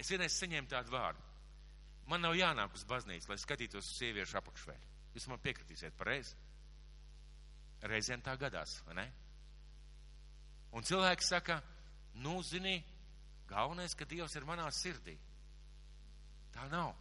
Es 0.00 0.08
vienreiz 0.08 0.38
saņēmu 0.40 0.70
tādu 0.70 0.94
vārdu. 0.94 1.29
Man 2.10 2.24
nav 2.24 2.34
jānāk 2.34 2.74
uz 2.74 2.84
baznīcu, 2.90 3.30
lai 3.30 3.38
skatītos 3.38 3.86
uz 3.86 3.98
sieviešu 4.00 4.38
apakšveļu. 4.40 4.86
Jūs 5.14 5.26
man 5.30 5.42
piekritīsiet 5.42 5.94
pareizi. 5.98 6.34
Reizēm 7.86 8.22
tā 8.24 8.34
gadās, 8.38 8.80
vai 8.86 8.96
ne? 8.98 9.06
Un 10.76 10.86
cilvēks 10.86 11.30
saka, 11.32 11.60
nu, 12.22 12.36
zini, 12.46 12.76
galvenais, 13.50 13.94
ka 13.94 14.06
Dievs 14.10 14.36
ir 14.38 14.46
manā 14.46 14.66
sirdī. 14.74 15.16
Tā 16.54 16.66
nav. 16.70 16.92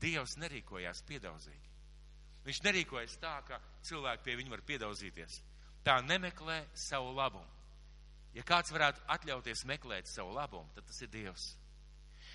Dievs 0.00 0.36
nerīkojās 0.40 1.04
piedaudzīgi. 1.08 1.72
Viņš 2.44 2.60
nerīkojas 2.66 3.16
tā, 3.22 3.38
ka 3.48 3.60
cilvēki 3.88 4.24
pie 4.26 4.36
viņa 4.40 4.52
var 4.52 4.62
piedaudzīties. 4.68 5.40
Tā 5.84 6.00
nemeklē 6.04 6.58
savu 6.76 7.14
labumu. 7.16 7.48
Ja 8.34 8.42
kāds 8.44 8.72
varētu 8.74 9.04
atļauties 9.14 9.64
meklēt 9.70 10.10
savu 10.10 10.34
labumu, 10.34 10.68
tad 10.74 10.88
tas 10.88 11.00
ir 11.04 11.12
Dievs. 11.12 11.52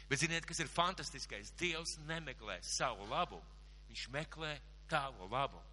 Bet 0.09 0.23
ziniet, 0.23 0.45
kas 0.49 0.61
ir 0.63 0.71
fantastiskais? 0.73 1.53
Dievs 1.59 1.99
nemeklē 2.09 2.57
savu 2.65 3.05
labumu, 3.11 3.45
viņš 3.89 4.07
meklē 4.13 4.55
tavu 4.89 5.29
labumu. 5.29 5.65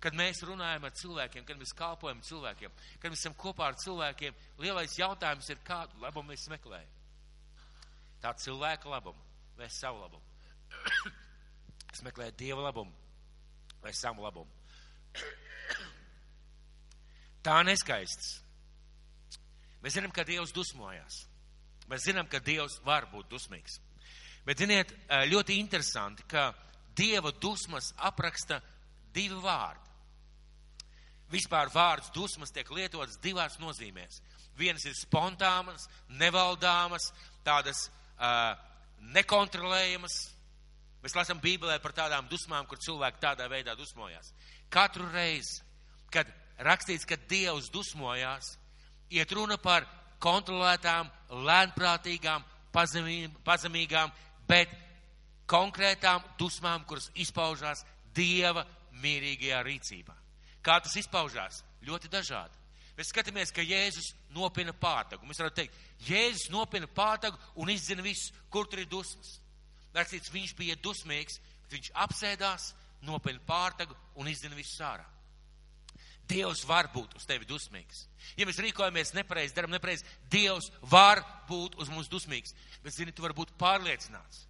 Kad 0.00 0.16
mēs 0.16 0.40
runājam 0.48 0.86
ar 0.88 0.94
cilvēkiem, 0.96 1.44
kad 1.44 1.58
mēs 1.60 1.74
kalpojam 1.76 2.22
cilvēkiem, 2.24 2.72
kad 3.02 3.12
mēs 3.12 3.20
esam 3.20 3.34
kopā 3.36 3.66
ar 3.68 3.76
cilvēkiem, 3.82 4.36
lielais 4.64 4.96
jautājums 4.96 5.50
ir, 5.52 5.60
kādu 5.64 6.00
labumu 6.00 6.32
mēs 6.32 6.46
meklējam. 6.48 6.96
Tā 8.20 8.32
cilvēka 8.40 8.88
labumu 8.88 9.20
vai 9.58 9.68
savu 9.72 10.00
labumu. 10.00 10.24
es 11.92 12.00
meklēju 12.06 12.36
Dieva 12.40 12.64
labumu 12.70 12.96
vai 13.84 13.92
savu 13.96 14.24
labumu. 14.24 14.52
Tā 17.44 17.60
neskaists. 17.64 18.40
Mēs 19.84 19.96
zinām, 19.96 20.12
ka 20.12 20.24
Dievs 20.28 20.52
dusmojās. 20.52 21.24
Mēs 21.90 22.06
zinām, 22.06 22.28
ka 22.30 22.38
Dievs 22.38 22.78
var 22.86 23.08
būt 23.10 23.30
dusmīgs. 23.32 23.80
Bet, 24.46 24.60
ziniet, 24.62 24.92
ļoti 25.30 25.58
interesanti, 25.60 26.24
ka 26.30 26.52
Dieva 26.96 27.32
dusmas 27.42 27.92
apraksta 28.06 28.60
divi 29.14 29.38
vārdi. 29.42 29.88
Vispār 31.30 31.70
vārds 31.70 32.10
dusmas 32.14 32.50
tiek 32.50 32.70
lietots 32.74 33.18
divās 33.22 33.58
nozīmēs. 33.62 34.18
Vienas 34.58 34.84
ir 34.88 34.96
spontānas, 34.98 35.86
nevaldāmas, 36.18 37.06
tādas 37.46 37.86
uh, 38.18 38.56
nekontrolējamas. 39.14 40.16
Mēs 41.00 41.14
lasām 41.16 41.38
Bībelē 41.40 41.78
par 41.80 41.94
tādām 41.96 42.26
dusmām, 42.28 42.66
kur 42.68 42.80
cilvēki 42.82 43.22
tādā 43.22 43.46
veidā 43.48 43.76
dusmojās. 43.78 44.34
Katru 44.68 45.06
reizi, 45.14 45.62
kad 46.12 46.28
rakstīts, 46.58 47.06
ka 47.08 47.16
Dievs 47.30 47.70
dusmojās, 47.72 48.56
iet 49.14 49.32
runa 49.32 49.56
par 49.56 49.86
kontrolētām, 50.22 51.10
lēnprātīgām, 51.48 52.44
pazemīgām, 52.72 54.12
bet 54.48 54.72
konkrētām 55.50 56.22
dusmām, 56.38 56.84
kuras 56.86 57.10
izpaužās 57.14 57.84
Dieva 58.14 58.64
mierīgajā 59.00 59.60
rīcībā. 59.66 60.14
Kā 60.62 60.80
tas 60.82 60.96
izpaužās? 60.98 61.62
Ļoti 61.86 62.10
dažādi. 62.12 62.58
Mēs 62.98 63.12
skatāmies, 63.14 63.52
ka 63.54 63.62
Jēzus 63.64 64.10
nopina 64.34 64.74
pātagu. 64.76 65.24
Mēs 65.24 65.38
varam 65.40 65.54
teikt, 65.56 65.76
Jēzus 66.04 66.50
nopina 66.52 66.88
pātagu 66.90 67.38
un 67.62 67.70
izdzina 67.72 68.04
visu, 68.04 68.34
kur 68.52 68.68
tur 68.68 68.82
ir 68.82 68.90
dusmas. 68.90 69.38
Rakstīts, 69.94 70.32
viņš 70.34 70.52
bija 70.58 70.76
dusmīgs, 70.84 71.38
bet 71.64 71.78
viņš 71.78 71.92
apsēdās, 72.04 72.74
nopina 73.06 73.40
pātagu 73.46 73.96
un 74.20 74.28
izdzina 74.28 74.58
visu 74.58 74.76
sārā. 74.76 75.06
Dievs 76.30 76.62
var 76.68 76.88
būt 76.94 77.16
uz 77.18 77.26
tevi 77.26 77.48
dusmīgs. 77.48 78.04
Ja 78.38 78.46
mēs 78.46 78.60
rīkojamies 78.62 79.14
nepareizi, 79.16 79.54
darām 79.56 79.72
nepareizi, 79.74 80.06
Dievs 80.30 80.70
var 80.92 81.24
būt 81.48 81.74
uz 81.82 81.90
mums 81.90 82.10
dusmīgs. 82.12 82.54
Bet, 82.84 82.94
zini, 82.94 83.12
tu 83.12 83.24
vari 83.24 83.34
būt 83.36 83.56
pārliecināts. 83.58 84.44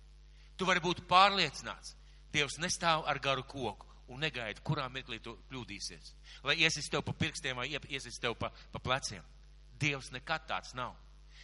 Tu 0.60 0.68
vari 0.68 0.82
būt 0.84 1.06
pārliecināts. 1.08 1.94
Dievs 2.34 2.58
nestāv 2.60 3.06
ar 3.08 3.18
garu 3.22 3.46
koku 3.48 3.88
un 4.10 4.20
negaida, 4.20 4.60
kurā 4.66 4.88
mirklī 4.92 5.20
tu 5.22 5.36
kļūdīsies. 5.50 6.14
Lai 6.44 6.58
iesis 6.60 6.90
tev 6.90 7.04
pa 7.06 7.14
pirkstiem 7.16 7.56
vai 7.56 7.70
iesis 7.70 8.18
tev 8.20 8.36
pa, 8.38 8.50
pa 8.72 8.82
pleciem. 8.82 9.24
Dievs 9.80 10.10
nekad 10.12 10.44
tāds 10.50 10.74
nav. 10.76 10.96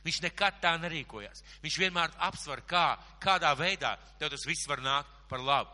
Viņš 0.04 0.20
nekad 0.22 0.60
tā 0.62 0.74
nerīkojās. 0.78 1.42
Viņš 1.64 1.78
vienmēr 1.80 2.12
apsver, 2.28 2.62
kā, 2.68 2.98
kādā 3.22 3.54
veidā 3.58 3.96
tev 4.20 4.30
tas 4.34 4.46
viss 4.46 4.68
var 4.68 4.82
nākt 4.84 5.14
par 5.30 5.42
labu. 5.42 5.72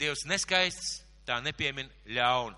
Dievs 0.00 0.24
neskaists, 0.28 1.00
tā 1.26 1.40
nepiemin 1.44 1.90
ļaunu. 2.08 2.56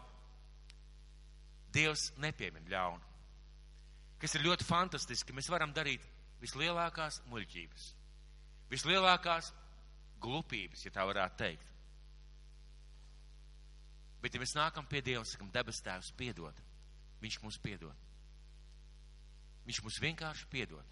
Dievs 1.75 2.09
nepiemin 2.23 2.69
ļaunu. 2.71 3.13
Kas 4.23 4.37
ir 4.39 4.47
ļoti 4.47 4.65
fantastiski, 4.65 5.35
mēs 5.37 5.51
varam 5.53 5.75
darīt 5.75 6.05
vislielākās 6.41 7.21
muļķības, 7.29 7.87
vislielākās 8.73 9.51
glupības, 10.23 10.85
ja 10.87 10.93
tā 10.95 11.05
varētu 11.09 11.41
teikt. 11.43 11.73
Bet, 14.25 14.33
ja 14.33 14.41
mēs 14.41 14.55
nākam 14.57 14.87
pie 14.89 15.03
Dieva, 15.05 15.25
sakam, 15.29 15.51
debes 15.53 15.83
tēvs 15.85 16.15
piedod, 16.17 16.57
Viņš 17.25 17.39
mums 17.41 17.57
piedod. 17.65 17.97
Viņš 19.65 19.81
mums 19.81 20.01
vienkārši 20.03 20.49
piedod. 20.53 20.85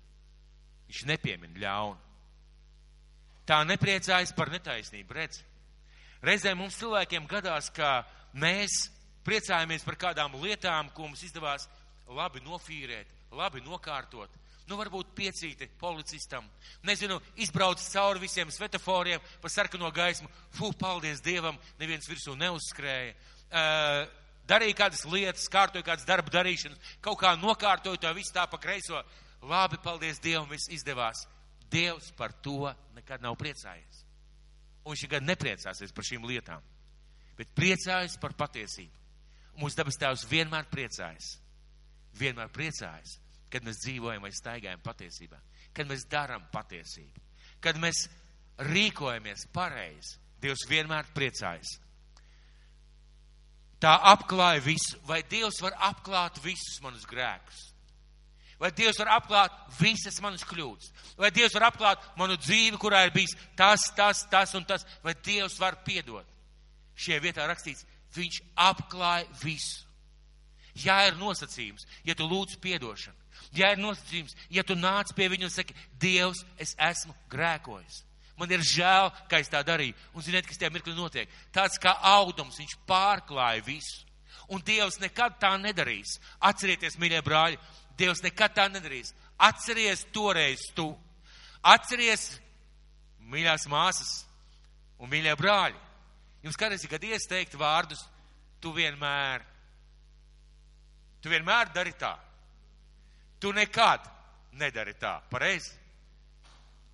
Viņš 0.89 1.05
nepiemin 1.11 1.59
ļaunu. 1.61 1.99
Tā 3.49 3.59
nepriecājas 3.67 4.33
par 4.37 4.53
netaisnību, 4.55 5.17
redz. 5.19 5.43
Reizēm 6.25 6.61
mums 6.63 6.79
cilvēkiem 6.81 7.27
gadās, 7.29 7.69
ka 7.75 8.05
mēs 8.33 8.87
priecājamies 9.27 9.85
par 9.87 9.99
kādām 10.01 10.37
lietām, 10.43 10.91
ko 10.95 11.07
mums 11.09 11.23
izdevās 11.27 11.69
labi 12.13 12.43
nofīrēt, 12.45 13.11
labi 13.33 13.63
nokārtot. 13.65 14.31
Nu, 14.71 14.79
varbūt 14.79 15.11
piecīti 15.19 15.67
policistam, 15.81 16.47
nezinu, 16.87 17.19
izbrauc 17.43 17.83
cauri 17.83 18.23
visiem 18.23 18.51
svetoforiem 18.51 19.21
pa 19.43 19.51
sarkano 19.51 19.91
gaismu. 19.93 20.31
Fū, 20.55 20.71
paldies 20.79 21.21
Dievam, 21.21 21.59
neviens 21.81 22.07
virsū 22.09 22.37
neuzskrēja. 22.39 23.17
Uh, 23.53 24.07
darīja 24.49 24.79
kādas 24.85 25.03
lietas, 25.11 25.49
kārtoja 25.51 25.85
kādas 25.91 26.07
darba 26.09 26.33
darīšanas, 26.33 26.95
kaut 27.05 27.19
kā 27.21 27.35
nokārtoja 27.41 28.01
to 28.01 28.15
visu 28.17 28.33
tā 28.37 28.47
pa 28.49 28.61
kreiso. 28.63 29.03
Labi, 29.43 29.81
paldies 29.83 30.23
Dievam, 30.23 30.49
viss 30.49 30.71
izdevās. 30.71 31.27
Dievs 31.73 32.13
par 32.15 32.33
to 32.45 32.71
nekad 32.95 33.25
nav 33.25 33.35
priecājies. 33.41 34.05
Un 34.87 34.95
viņš 34.95 35.07
nekad 35.09 35.27
nepriecāsies 35.27 35.95
par 35.95 36.07
šīm 36.07 36.25
lietām, 36.31 36.63
bet 37.39 37.51
priecājas 37.59 38.15
par 38.23 38.35
patiesību. 38.39 39.02
Mūsu 39.61 39.79
dabas 39.79 39.99
tēvs 40.01 40.25
vienmēr 40.31 40.69
priecājas. 40.73 41.37
Vienmēr 42.19 42.51
priecājas, 42.53 43.17
kad 43.53 43.65
mēs 43.65 43.81
dzīvojam 43.85 44.25
vai 44.25 44.33
staigājam 44.37 44.83
patiesībā, 44.85 45.39
kad 45.77 45.89
mēs 45.89 46.05
darām 46.13 46.45
patiesību, 46.53 47.23
kad 47.65 47.79
mēs 47.81 48.07
rīkojamies 48.69 49.49
pareizi. 49.53 50.19
Dievs 50.43 50.67
vienmēr 50.69 51.07
priecājas. 51.15 51.77
Tā 53.83 53.93
apklāja 54.13 54.63
visu, 54.63 54.99
vai 55.07 55.21
Dievs 55.27 55.61
var 55.63 55.77
apklāt 55.91 56.41
visus 56.43 56.81
manus 56.83 57.07
grēkus? 57.07 57.73
Vai 58.63 58.71
Dievs 58.71 59.01
var 59.01 59.17
apklāt 59.17 59.55
visas 59.81 60.21
manas 60.23 60.45
kļūdas? 60.47 60.93
Vai 61.19 61.33
Dievs 61.35 61.55
var 61.57 61.65
apklāt 61.67 62.05
manu 62.15 62.37
dzīvi, 62.39 62.79
kurā 62.79 63.01
ir 63.09 63.11
bijis 63.15 63.35
tas, 63.59 63.89
tas, 63.97 64.21
tas 64.31 64.55
un 64.55 64.63
tas? 64.69 64.87
Vai 65.03 65.17
Dievs 65.19 65.57
var 65.59 65.81
piedot? 65.83 66.29
Šie 66.95 67.19
vietā 67.25 67.49
rakstīts, 67.51 67.83
viņš 68.17 68.39
apklāja 68.59 69.27
visu. 69.43 69.87
Jā, 70.73 71.03
ir 71.09 71.19
nosacījums, 71.21 71.85
ja 72.05 72.15
tu 72.17 72.25
lūdz 72.25 72.57
piedošanu. 72.63 73.19
Jā, 73.53 73.75
ir 73.75 73.81
nosacījums, 73.83 74.37
ja 74.53 74.65
tu 74.65 74.77
nāc 74.79 75.13
pie 75.17 75.29
viņa 75.29 75.45
un 75.49 75.53
saki, 75.53 75.77
Dievs, 76.01 76.47
es 76.57 76.73
esmu 76.81 77.13
grēkojis. 77.33 78.01
Man 78.41 78.51
ir 78.51 78.65
žēl, 78.65 79.11
ka 79.29 79.43
es 79.43 79.51
tā 79.53 79.61
darīju. 79.67 79.95
Un 80.17 80.25
ziniet, 80.25 80.47
kas 80.49 80.59
tajā 80.59 80.73
mirklī 80.73 80.95
notiek? 80.97 81.31
Tāds 81.53 81.77
kā 81.81 81.93
audums, 82.15 82.57
viņš 82.59 82.79
pārklāja 82.89 83.61
visu. 83.67 84.07
Un 84.49 84.65
Dievs 84.65 84.99
nekad 85.03 85.37
tā 85.41 85.53
nedarīs. 85.61 86.17
Atcerieties, 86.41 86.97
mīļie 87.01 87.21
brāļi, 87.25 87.61
Dievs 88.01 88.25
nekad 88.25 88.57
tā 88.57 88.67
nedarīs. 88.73 89.13
Atceries 89.37 90.07
toreiz 90.15 90.65
tu. 90.77 90.89
Atceries, 91.63 92.31
mīļās 93.31 93.69
māsas 93.71 94.23
un 94.99 95.13
mīļie 95.13 95.37
brāļi. 95.39 95.79
Jums 96.43 96.59
kādreiz 96.59 96.83
ir 96.83 96.91
gadījies 96.91 97.29
teikt 97.31 97.55
vārdus, 97.59 98.03
tu 98.61 98.73
vienmēr. 98.75 99.45
Tu 101.23 101.31
vienmēr 101.31 101.71
dari 101.75 101.95
tā. 101.99 102.17
Tu 103.41 103.53
nekad. 103.55 104.09
nedari 104.53 104.93
tā. 105.01 105.15
Pareizi? 105.31 105.73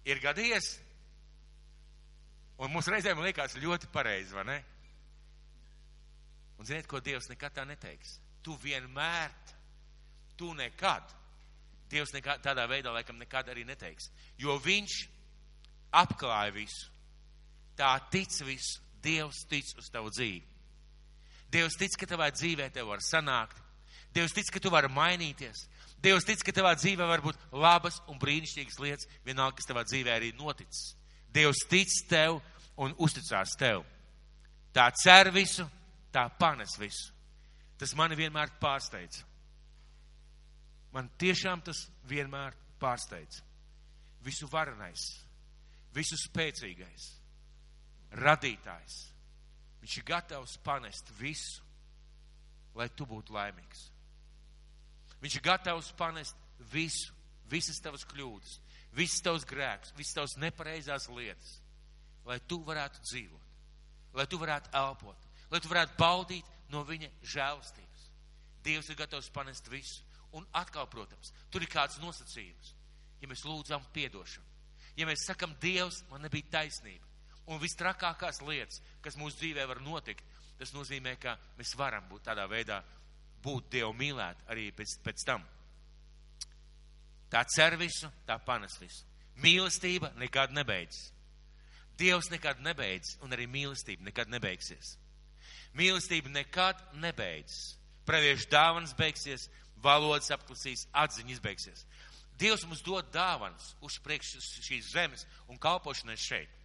Ir 0.07 0.21
gadījies? 0.23 0.69
Un 2.63 2.71
mums 2.71 2.87
reizēm 2.91 3.19
liekas 3.23 3.57
ļoti 3.59 3.89
pareizi, 3.91 4.35
vai 4.35 4.45
ne? 4.47 4.59
Un 6.59 6.67
ziniet, 6.67 6.87
ko 6.91 7.01
Dievs 7.03 7.29
nekad 7.31 7.55
tā 7.55 7.65
neteiks? 7.67 8.17
Tu 8.43 8.55
vienmēr, 8.63 9.35
tu 10.39 10.53
nekad. 10.55 11.15
Dievs 11.91 12.13
nekad, 12.15 12.43
tādā 12.45 12.67
veidā 12.71 12.93
laikam 12.95 13.19
nekad 13.19 13.51
arī 13.51 13.65
neteiks. 13.67 14.11
Jo 14.39 14.59
viņš 14.63 14.97
apklāja 15.99 16.55
visu. 16.55 16.91
Tā 17.79 17.95
tic 18.11 18.35
visu. 18.47 18.83
Dievs 19.03 19.45
tic 19.51 19.69
uz 19.79 19.91
tavu 19.93 20.11
dzīvi. 20.15 20.45
Dievs 21.53 21.79
tic, 21.81 21.95
ka 21.97 22.07
tavā 22.09 22.29
dzīvē 22.35 22.69
tev 22.73 22.91
var 22.91 23.03
sanākt. 23.05 23.57
Dievs 24.15 24.35
tic, 24.37 24.51
ka 24.53 24.61
tu 24.61 24.73
vari 24.73 24.91
mainīties. 24.93 25.65
Dievs 26.03 26.27
tic, 26.29 26.43
ka 26.45 26.53
tavā 26.55 26.75
dzīvē 26.77 27.07
var 27.09 27.23
būt 27.25 27.39
labas 27.53 28.01
un 28.09 28.21
brīnišķīgas 28.21 28.81
lietas, 28.83 29.09
vienalga, 29.27 29.57
kas 29.59 29.69
tavā 29.69 29.85
dzīvē 29.89 30.15
arī 30.15 30.33
noticis. 30.39 30.95
Dievs 31.33 31.65
tic 31.71 31.93
tev 32.11 32.41
un 32.79 32.95
uzticās 32.99 33.57
tev. 33.59 33.85
Tā 34.75 34.91
cer 35.03 35.33
visu, 35.35 35.67
tā 36.13 36.29
panes 36.39 36.77
visu. 36.79 37.13
Tas 37.79 37.95
mani 37.97 38.19
vienmēr 38.19 38.53
pārsteidz. 38.61 39.23
Man 40.93 41.11
tiešām 41.21 41.63
tas 41.65 41.85
vienmēr 42.09 42.57
pārsteidz. 42.81 43.43
Visu 44.25 44.49
varenais, 44.51 45.03
visu 45.95 46.19
spēcīgais, 46.19 47.05
radītājs. 48.15 48.99
Viņš 49.83 49.97
ir 50.01 50.07
gatavs 50.09 50.57
panest 50.65 51.11
visu, 51.19 51.63
lai 52.77 52.89
tu 52.95 53.07
būtu 53.09 53.35
laimīgs. 53.35 53.89
Viņš 55.23 55.39
ir 55.39 55.45
gatavs 55.45 55.91
panest 55.99 56.37
visu, 56.73 57.15
visas 57.51 57.81
tavas 57.83 58.05
kļūdas, 58.07 58.59
visas 58.95 59.23
tavas 59.25 59.47
grēkus, 59.49 59.95
visas 59.99 60.15
tavas 60.15 60.37
nepareizās 60.39 61.09
lietas, 61.11 61.59
lai 62.27 62.39
tu 62.47 62.61
varētu 62.67 63.03
dzīvot, 63.07 63.57
lai 64.15 64.27
tu 64.27 64.39
varētu 64.39 64.75
elpot, 64.79 65.29
lai 65.51 65.61
tu 65.63 65.71
varētu 65.73 65.99
baudīt 65.99 66.55
no 66.73 66.85
viņa 66.87 67.11
žēlastības. 67.23 68.07
Dievs 68.65 68.91
ir 68.91 68.99
gatavs 68.99 69.31
panest 69.33 69.71
visu. 69.73 70.05
Un 70.37 70.45
atkal, 70.53 70.85
protams, 70.93 71.33
tur 71.49 71.65
ir 71.65 71.71
kāds 71.73 71.97
nosacījums. 72.03 72.75
Ja 73.23 73.29
mēs 73.31 73.47
lūdzam 73.49 73.83
piedošanu, 73.95 74.45
ja 74.99 75.07
mēs 75.09 75.25
sakam, 75.27 75.55
Dievs, 75.63 76.03
man 76.11 76.23
nebija 76.23 76.53
taisnība, 76.53 77.08
un 77.49 77.61
vistrakākās 77.63 78.43
lietas, 78.45 78.83
kas 79.03 79.17
mūsu 79.17 79.41
dzīvē 79.41 79.67
var 79.69 79.81
notikt, 79.85 80.25
tas 80.59 80.73
nozīmē, 80.75 81.17
ka 81.21 81.37
mēs 81.59 81.75
varam 81.79 82.09
būt 82.11 82.27
tādā 82.29 82.47
veidā, 82.51 82.83
būt 83.43 83.71
Dievu 83.73 83.93
mīlēt 83.97 84.43
arī 84.51 84.71
pēc, 84.77 84.99
pēc 85.05 85.25
tam. 85.27 85.45
Tā 87.31 87.45
cer 87.55 87.77
visu, 87.79 88.09
tā 88.27 88.39
panes 88.45 88.79
visu. 88.81 89.05
Mīlestība 89.39 90.11
nekad 90.19 90.53
nebeidzas. 90.57 91.13
Dievs 91.99 92.31
nekad 92.31 92.61
nebeidz, 92.63 93.17
un 93.27 93.35
arī 93.35 93.49
mīlestība 93.51 94.07
nekad 94.07 94.31
nebeigsies. 94.31 94.95
Mīlestība 95.75 96.31
nekad 96.31 96.81
nebeidzas. 97.03 97.75
Praviešu 98.07 98.49
dāvanas 98.51 98.95
beigsies, 98.97 99.49
valodas 99.83 100.31
apklusīs, 100.35 100.87
atziņa 100.95 101.35
izbeigsies. 101.35 101.85
Dievs 102.39 102.65
mums 102.67 102.85
dod 102.87 103.11
dāvanas 103.13 103.73
uz 103.83 103.99
priekš 104.03 104.37
šīs 104.63 104.93
zemes 104.93 105.27
un 105.51 105.59
kalpošanai 105.59 106.17
šeit. 106.17 106.58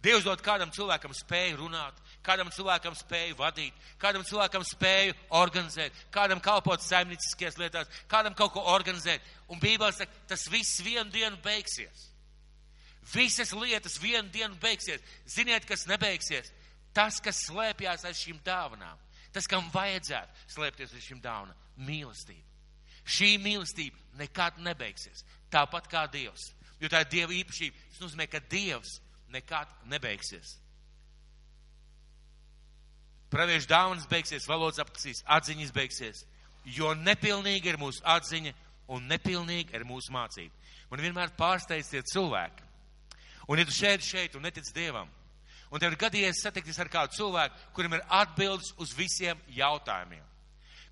Dievs 0.00 0.24
dod 0.24 0.40
kādam 0.40 0.70
cilvēkam 0.72 1.12
spēju 1.12 1.58
runāt, 1.60 1.96
kādam 2.24 2.48
cilvēkam 2.54 2.94
spēju 2.96 3.36
vadīt, 3.36 3.74
kādam 4.00 4.24
cilvēkam 4.24 4.64
spēju 4.64 5.16
organizēt, 5.36 5.96
kādam 6.14 6.40
kalpot 6.40 6.80
saimnieciskajās 6.80 7.58
lietās, 7.60 7.90
kādam 8.08 8.36
kaut 8.36 8.54
ko 8.54 8.64
organizēt. 8.72 9.20
Un 9.52 9.60
Bībelē 9.60 9.92
saka, 9.92 10.22
tas 10.30 10.46
viss 10.48 10.80
vienu 10.84 11.10
dienu 11.12 11.36
beigsies. 11.44 12.06
Visas 13.12 13.52
lietas 13.52 13.98
vienu 14.00 14.28
dienu 14.32 14.56
beigsies. 14.60 15.04
Ziniet, 15.28 15.66
kas 15.68 15.84
nebeigsies? 15.90 16.48
Tas, 16.96 17.20
kas 17.20 17.44
slēpjas 17.48 18.06
aiz 18.08 18.20
šīm 18.22 18.40
dāvanām. 18.46 18.98
Tas, 19.34 19.46
kam 19.50 19.68
vajadzētu 19.74 20.48
slēpties 20.54 20.94
aiz 20.96 21.04
šīm 21.10 21.20
dāvanām- 21.20 21.56
mīlestība. 21.88 22.46
Šī 23.04 23.36
mīlestība 23.42 23.96
nekad 24.16 24.58
nebeigsies. 24.58 25.24
Tāpat 25.50 25.88
kā 25.90 26.06
Dievs. 26.10 26.52
Jo 26.80 26.88
tā 26.88 27.00
ir 27.00 27.10
Dieva 27.12 27.32
īpašība. 27.32 27.74
Tas 27.90 28.00
nozīmē, 28.00 28.30
ka 28.30 28.40
Dievs 28.40 29.00
nekad 29.32 29.70
nebeigsies. 29.90 30.56
Praviešu 33.30 33.68
dāvanas 33.70 34.08
beigsies, 34.10 34.48
valodas 34.50 34.82
apkasīs, 34.82 35.22
atziņas 35.30 35.70
beigsies, 35.74 36.24
jo 36.66 36.90
nepilnīga 36.98 37.70
ir 37.70 37.78
mūsu 37.78 38.02
atziņa 38.02 38.52
un 38.90 39.06
nepilnīga 39.06 39.76
ir 39.78 39.86
mūsu 39.86 40.10
mācība. 40.14 40.50
Man 40.90 41.02
vienmēr 41.04 41.30
pārsteidz 41.38 41.92
tie 41.92 42.02
cilvēki. 42.10 42.66
Un 43.50 43.58
ja 43.58 43.66
tu 43.66 43.74
šeit, 43.74 44.02
šeit 44.02 44.34
un 44.34 44.42
netic 44.46 44.66
Dievam, 44.74 45.08
un 45.70 45.82
tev 45.82 45.94
ir 45.94 46.00
gadījies 46.00 46.42
satikties 46.42 46.78
ar 46.82 46.90
kādu 46.90 47.16
cilvēku, 47.18 47.62
kurim 47.74 47.94
ir 47.94 48.02
atbildes 48.20 48.72
uz 48.82 48.94
visiem 48.98 49.38
jautājumiem, 49.54 50.22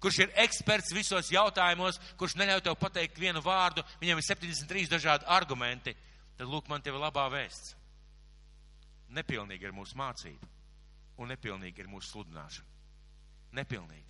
kurš 0.02 0.22
ir 0.22 0.34
eksperts 0.46 0.94
visos 0.94 1.30
jautājumos, 1.34 1.98
kurš 2.18 2.38
neļauj 2.38 2.64
tev 2.66 2.78
pateikt 2.78 3.18
vienu 3.18 3.42
vārdu, 3.42 3.82
viņam 4.02 4.22
ir 4.22 4.26
73 4.30 4.90
dažādi 4.94 5.26
argumenti, 5.26 5.94
tad 6.38 6.46
lūk, 6.46 6.70
man 6.70 6.82
tev 6.82 6.98
ir 6.98 7.06
labā 7.06 7.26
vēsts. 7.34 7.77
Nepilnīga 9.14 9.68
ir 9.68 9.74
mūsu 9.76 9.96
mācība, 9.96 10.48
un 11.18 11.32
nepilnīga 11.32 11.82
ir 11.82 11.90
mūsu 11.90 12.12
sludināšana. 12.12 12.76
Nepilnīga. 13.56 14.06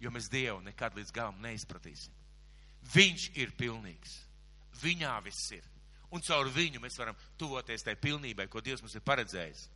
Jo 0.00 0.12
mēs 0.12 0.28
Dievu 0.32 0.60
nekad 0.64 0.96
līdz 0.96 1.12
galam 1.12 1.40
neizpratīsim. 1.44 2.12
Viņš 2.94 3.30
ir 3.40 3.52
pilnīgs. 3.58 4.18
Viņā 4.82 5.14
viss 5.24 5.52
ir. 5.56 5.64
Un 6.12 6.22
caur 6.22 6.48
viņu 6.52 6.80
mēs 6.80 6.98
varam 7.00 7.16
tuvoties 7.38 7.84
tai 7.84 7.96
pilnībai, 8.00 8.46
ko 8.48 8.60
Dievs 8.60 8.84
mums 8.84 8.94
ir 8.94 9.04
paredzējis. 9.04 9.66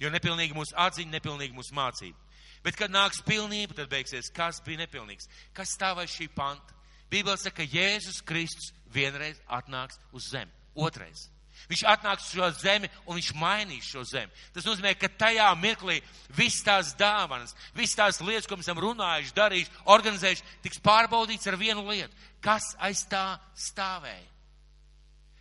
Jo 0.00 0.10
nepilnīgi 0.14 0.56
mūsu 0.56 0.76
atziņa, 0.78 1.12
nepilnīgi 1.16 1.56
mūsu 1.56 1.74
mācība. 1.76 2.18
Bet, 2.62 2.76
kad 2.78 2.90
nāks 2.90 3.22
pilnība, 3.26 3.76
tad 3.78 3.90
beigsies, 3.90 4.32
kas 4.34 4.60
bija 4.66 4.82
nepilnīgs. 4.82 5.28
Kas 5.54 5.74
stāv 5.76 6.02
aiz 6.02 6.12
šī 6.14 6.28
panta? 6.34 6.74
Bībele 7.10 7.38
saka, 7.40 7.62
ka 7.62 7.70
Jēzus 7.70 8.20
Kristus 8.26 8.72
vienreiz 8.92 9.38
atnāks 9.46 9.98
uz 10.12 10.28
zemi. 10.32 10.52
Otrais. 10.74 11.28
Viņš 11.68 11.82
atnāks 11.90 12.28
uz 12.28 12.36
šo 12.36 12.48
zemi 12.62 12.88
un 13.04 13.18
viņš 13.18 13.28
mainīs 13.36 13.90
šo 13.90 14.04
zemi. 14.06 14.32
Tas 14.54 14.64
nozīmē, 14.64 14.94
ka 14.96 15.10
tajā 15.20 15.48
mirklī 15.60 15.98
viss 16.36 16.64
tās 16.64 16.94
dāvanas, 16.96 17.54
viss 17.76 17.98
tās 17.98 18.22
lietas, 18.22 18.46
ko 18.48 18.56
mēs 18.56 18.68
esam 18.68 18.80
runājuši, 18.82 19.34
darījuši, 19.36 19.74
organizējuši, 19.96 20.46
tiks 20.64 20.80
pārbaudīts 20.84 21.50
ar 21.50 21.58
vienu 21.60 21.84
lietu. 21.90 22.14
Kas 22.44 22.70
aiz 22.78 23.02
tā 23.10 23.40
stāvēja? 23.58 24.26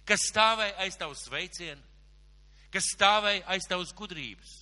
Kas 0.07 0.27
stāvēja 0.31 0.77
aiz 0.83 0.95
tavas 0.99 1.25
sveicienu? 1.27 1.83
Kas 2.73 2.87
stāvēja 2.95 3.45
aiz 3.53 3.67
tavas 3.67 3.93
gudrības? 3.95 4.53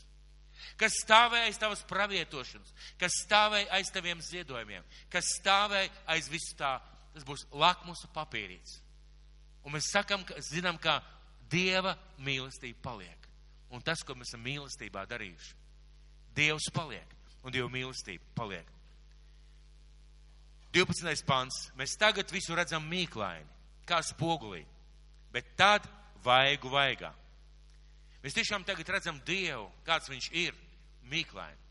Kas 0.77 0.97
stāvēja 1.03 1.47
aiz 1.49 1.59
tavas 1.59 1.83
pravietošanas? 1.87 2.73
Kas 2.99 3.15
stāvēja 3.23 3.69
aiz 3.77 3.91
taviem 3.95 4.21
ziedojumiem? 4.21 4.83
Kas 5.09 5.29
stāvēja 5.39 5.91
aiz 6.11 6.27
visu 6.31 6.57
tā? 6.59 6.77
Tas 7.15 7.23
būs 7.23 7.45
lakmusa 7.55 8.09
papīrīts. 8.13 8.81
Un 9.65 9.73
mēs 9.73 9.87
sakam, 9.89 10.25
ka, 10.27 10.37
zinām, 10.43 10.77
ka 10.77 10.99
Dieva 11.51 11.95
mīlestība 12.23 12.81
paliek. 12.81 13.27
Un 13.73 13.83
tas, 13.83 14.03
ko 14.05 14.15
mēs 14.15 14.31
esam 14.31 14.43
mīlestībā 14.45 15.03
darījuši, 15.09 15.53
Dievs 16.35 16.69
paliek 16.75 17.11
un 17.43 17.53
Dieva 17.53 17.69
mīlestība 17.71 18.23
paliek. 18.37 18.71
12. 20.75 21.23
pants. 21.23 21.69
Mēs 21.79 21.95
tagad 21.95 22.31
visu 22.33 22.55
redzam 22.55 22.83
mīklaini, 22.91 23.47
kā 23.87 24.01
spogulī, 24.03 24.65
bet 25.31 25.53
tad 25.55 25.85
vaigu 26.25 26.67
vaigā. 26.73 27.13
Mēs 28.23 28.35
tiešām 28.35 28.65
tagad 28.67 28.89
redzam 28.97 29.21
Dievu, 29.23 29.69
kāds 29.87 30.09
viņš 30.11 30.27
ir, 30.35 30.57
mīklaini. 31.07 31.61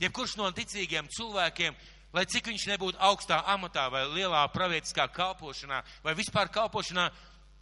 Jebkurš 0.00 0.36
no 0.40 0.48
ticīgiem 0.56 1.08
cilvēkiem, 1.12 1.76
lai 2.16 2.24
cik 2.30 2.48
viņš 2.48 2.66
nebūtu 2.70 3.00
augstā 3.02 3.42
amatā 3.52 3.86
vai 3.92 4.06
lielā 4.08 4.44
pravietiskā 4.54 5.08
kalpošanā 5.12 5.82
vai 6.04 6.14
vispār 6.16 6.48
kalpošanā, 6.52 7.10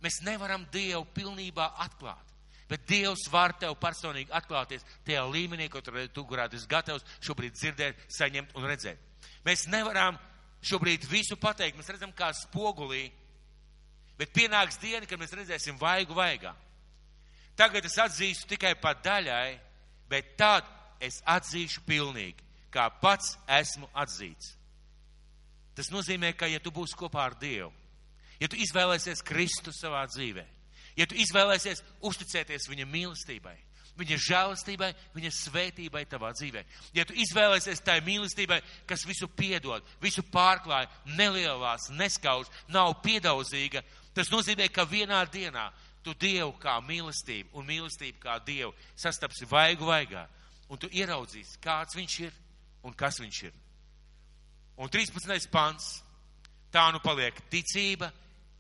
Mēs 0.05 0.21
nevaram 0.27 0.67
Dievu 0.73 1.07
pilnībā 1.17 1.71
atklāt. 1.87 2.33
Bet 2.69 2.87
Dievs 2.89 3.27
var 3.33 3.53
tev 3.61 3.77
personīgi 3.81 4.33
atklāties 4.33 4.85
tajā 5.05 5.25
līmenī, 5.29 5.69
ko 5.69 5.83
tu 5.85 6.25
varētu 6.29 6.57
esi 6.57 6.69
gatavs 6.69 7.05
šobrīd 7.25 7.57
dzirdēt, 7.57 8.07
saņemt 8.13 8.55
un 8.57 8.69
redzēt. 8.69 9.01
Mēs 9.45 9.67
nevaram 9.73 10.17
šobrīd 10.65 11.05
visu 11.09 11.37
pateikt. 11.41 11.77
Mēs 11.77 11.93
redzam, 11.93 12.13
kā 12.17 12.31
spogulī. 12.37 13.11
Bet 14.19 14.33
pienāks 14.33 14.79
diena, 14.81 15.07
kad 15.07 15.21
mēs 15.21 15.35
redzēsim 15.37 15.79
vaigu 15.81 16.17
vaigā. 16.17 16.55
Tagad 17.59 17.85
es 17.87 17.99
atzīstu 18.01 18.49
tikai 18.55 18.75
pa 18.81 18.95
daļai, 18.99 19.59
bet 20.11 20.35
tad 20.39 20.67
es 21.03 21.21
atzīšu 21.29 21.85
pilnīgi, 21.87 22.43
kā 22.75 22.89
pats 23.03 23.37
esmu 23.61 23.89
atzīts. 23.93 24.55
Tas 25.75 25.91
nozīmē, 25.91 26.33
ka 26.39 26.49
ja 26.51 26.63
tu 26.63 26.73
būsi 26.75 26.97
kopā 26.99 27.27
ar 27.29 27.37
Dievu, 27.39 27.73
ja 28.41 28.49
tu 28.51 28.59
izvēlēsies 28.61 29.23
Kristu 29.27 29.73
savā 29.75 30.05
dzīvē, 30.11 30.45
ja 30.99 31.07
tu 31.07 31.19
izvēlēsies 31.19 31.83
uzticēties 32.05 32.69
viņa 32.71 32.87
mīlestībai, 32.91 33.57
viņa 33.99 34.19
žēlastībai, 34.27 34.91
viņa 35.15 35.31
svētībai 35.35 36.05
tavā 36.11 36.33
dzīvē. 36.35 36.65
Ja 36.97 37.05
tu 37.07 37.15
izvēlēsies 37.15 37.83
tai 37.85 38.01
mīlestībai, 38.05 38.61
kas 38.91 39.07
visu 39.07 39.29
piedod, 39.31 39.85
visu 40.03 40.25
pārklāja, 40.35 40.91
nelielās, 41.15 41.91
neskauž, 41.95 42.51
nav 42.75 42.97
piedauzīga, 43.05 43.85
tas 44.15 44.33
nozīmē, 44.35 44.69
ka 44.75 44.87
vienā 44.91 45.23
dienā 45.31 45.69
tu 46.05 46.15
Dievu 46.21 46.53
kā 46.61 46.77
mīlestību 46.85 47.55
un 47.59 47.69
mīlestību 47.69 48.21
kā 48.23 48.39
Dievu 48.45 48.75
sastapsi 48.99 49.47
vaigu 49.51 49.87
vaigā, 49.89 50.27
un 50.69 50.81
tu 50.81 50.91
ieraudzīsi, 50.93 51.61
kāds 51.63 51.97
viņš 51.97 52.19
ir 52.27 52.35
un 52.85 52.97
kas 52.99 53.21
viņš 53.23 53.43
ir. 53.47 53.55
Un 54.77 54.91
13. 54.91 55.49
pants, 55.55 56.03
tā 56.75 56.89
nu 56.93 56.99
paliek 57.01 57.37
ticība, 57.51 58.11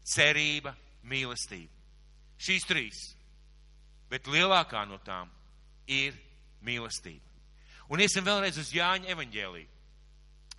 cerība, 0.05 0.75
mīlestība. 1.09 1.73
Šīs 2.45 2.67
trīs 2.69 3.05
bet 4.15 4.29
lielākā 4.31 4.85
no 4.87 5.01
tām 5.03 5.31
ir 5.91 6.15
mīlestība. 6.65 7.23
Un 7.91 8.01
iesim 8.01 8.25
vēlreiz 8.25 8.57
uz 8.61 8.71
Jāņa 8.73 9.11
evaņģēliju, 9.11 9.69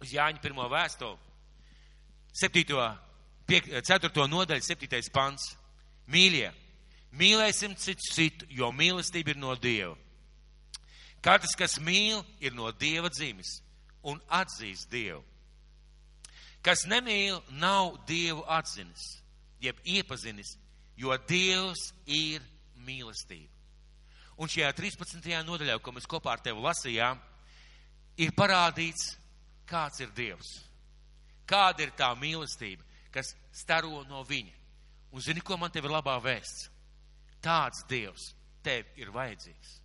uz 0.04 0.14
Jāņa 0.14 0.42
pirmo 0.44 0.68
vēstuli, 0.70 1.18
7. 2.36 2.66
4. 3.48 4.28
nodaļa, 4.28 4.66
7. 4.66 5.00
pants. 5.14 5.54
Mīļie, 6.12 6.50
mīlēsim 7.18 7.74
citu 7.82 8.12
citu, 8.14 8.48
jo 8.54 8.70
mīlestība 8.76 9.34
ir 9.34 9.40
no 9.42 9.56
Dieva. 9.58 9.96
Katrs, 11.24 11.56
kas 11.58 11.80
mīl, 11.82 12.20
ir 12.44 12.54
no 12.54 12.70
Dieva 12.76 13.10
dzimis 13.10 13.56
un 14.06 14.20
atzīst 14.30 14.92
Dievu. 14.92 15.24
Kas 16.62 16.84
nemīl, 16.90 17.40
nav 17.50 17.96
Dievu 18.06 18.44
atzinis, 18.52 19.08
jeb 19.66 19.82
iepazinis, 19.84 20.56
jo 20.98 21.16
Dievs 21.28 21.92
ir 22.06 22.44
mīlestība. 22.86 23.52
Un 24.36 24.52
šajā 24.52 24.72
13. 24.76 25.32
nodaļā, 25.48 25.78
ko 25.80 25.94
mēs 25.96 26.08
kopā 26.12 26.34
ar 26.36 26.44
tevi 26.44 26.64
lasījām, 26.64 27.20
ir 28.20 28.36
parādīts, 28.36 29.14
kāds 29.70 30.02
ir 30.04 30.12
Dievs. 30.16 30.52
Kāda 31.48 31.86
ir 31.86 31.94
tā 31.96 32.10
mīlestība, 32.20 32.84
kas 33.14 33.36
staro 33.56 34.04
no 34.10 34.24
viņa. 34.28 34.54
Un 35.16 35.24
zini, 35.24 35.40
ko 35.40 35.56
man 35.58 35.72
tev 35.72 35.88
ir 35.88 35.96
labā 35.96 36.18
vēsts? 36.20 36.68
Tāds 37.44 37.86
Dievs 37.88 38.34
tev 38.66 38.90
ir 39.00 39.14
vajadzīgs. 39.16 39.80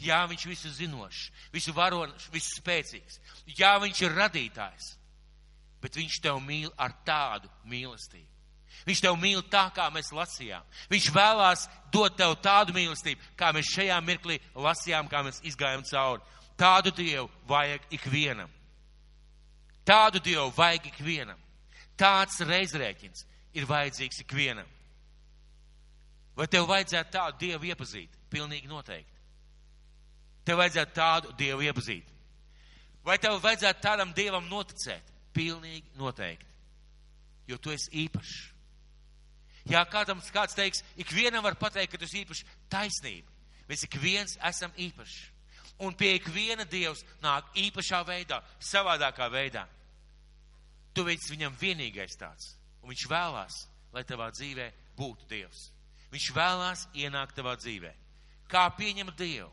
Jā, 0.00 0.22
viņš 0.30 0.44
visu 0.48 0.70
zinošs, 0.72 1.28
visu 1.52 1.74
varošs, 1.76 2.30
visu 2.32 2.54
spēcīgs. 2.56 3.18
Jā, 3.58 3.74
viņš 3.82 4.02
ir 4.06 4.16
radītājs, 4.16 4.92
bet 5.82 5.98
viņš 5.98 6.20
tev 6.24 6.40
mīl 6.40 6.70
ar 6.80 6.94
tādu 7.04 7.50
mīlestību. 7.68 8.31
Viņš 8.86 9.02
tev 9.04 9.16
mīl 9.20 9.42
tā, 9.50 9.66
kā 9.74 9.86
mēs 9.94 10.10
lasījām. 10.14 10.64
Viņš 10.90 11.08
vēlās 11.14 11.68
dot 11.94 12.16
tev 12.18 12.34
tādu 12.42 12.74
mīlestību, 12.74 13.20
kā 13.38 13.52
mēs 13.54 13.70
šajā 13.74 13.98
mirklī 14.02 14.40
lasījām, 14.54 15.10
kā 15.10 15.22
mēs 15.26 15.42
izgājām 15.46 15.84
cauri. 15.86 16.22
Tādu 16.58 16.92
Dievu 16.96 17.30
vajag 17.48 17.86
ikvienam. 17.94 18.50
Tādu 19.86 20.22
Dievu 20.22 20.50
vajag 20.56 20.90
ikvienam. 20.92 21.38
Tāds 21.98 22.40
reizrēķins 22.46 23.26
ir 23.54 23.66
vajadzīgs 23.68 24.22
ikvienam. 24.24 24.68
Vai 26.36 26.46
tev 26.48 26.66
vajadzētu 26.70 27.12
tādu 27.12 27.38
Dievu 27.44 27.68
iepazīt? 27.68 28.14
Pilnīgi 28.32 28.70
noteikti. 28.70 29.18
Tev 30.46 30.58
vajadzētu 30.58 30.96
tādu 30.96 31.34
Dievu 31.38 31.66
iepazīt. 31.68 32.08
Vai 33.04 33.18
tev 33.18 33.38
vajadzētu 33.42 33.82
tādam 33.82 34.14
Dievam 34.14 34.46
noticēt? 34.50 35.10
Pilnīgi 35.34 35.98
noteikti. 35.98 36.48
Jo 37.50 37.58
tu 37.58 37.72
esi 37.74 37.90
īpašs. 38.04 38.51
Jā, 39.70 39.84
kādam 39.86 40.18
kāds 40.34 40.56
teiks, 40.58 40.82
ikvienam 40.98 41.44
var 41.44 41.54
pateikt, 41.58 41.92
ka 41.92 42.00
tu 42.00 42.08
esi 42.08 42.24
īpašs 42.24 42.42
taisnība. 42.72 43.30
Mēs 43.68 43.84
ik 43.86 43.94
viens 44.02 44.34
esam 44.48 44.72
īpašs. 44.76 45.20
Un 45.82 45.94
pie 45.98 46.16
ikviena 46.18 46.66
Dievs 46.68 47.04
nāk 47.22 47.46
īpašā 47.58 48.02
veidā, 48.06 48.42
savādākā 48.62 49.28
veidā. 49.32 49.64
Tu 50.94 51.06
esi 51.08 51.32
viņam 51.32 51.56
vienīgais 51.58 52.18
tāds. 52.20 52.52
Un 52.82 52.92
viņš 52.92 53.06
vēlās, 53.10 53.62
lai 53.94 54.02
tavā 54.04 54.28
dzīvē 54.34 54.68
būtu 54.98 55.30
Dievs. 55.30 55.70
Viņš 56.12 56.28
vēlās 56.36 56.86
ienākt 56.98 57.38
tavā 57.38 57.54
dzīvē. 57.56 57.92
Kā 58.50 58.66
pieņemt 58.76 59.16
Dievu? 59.16 59.48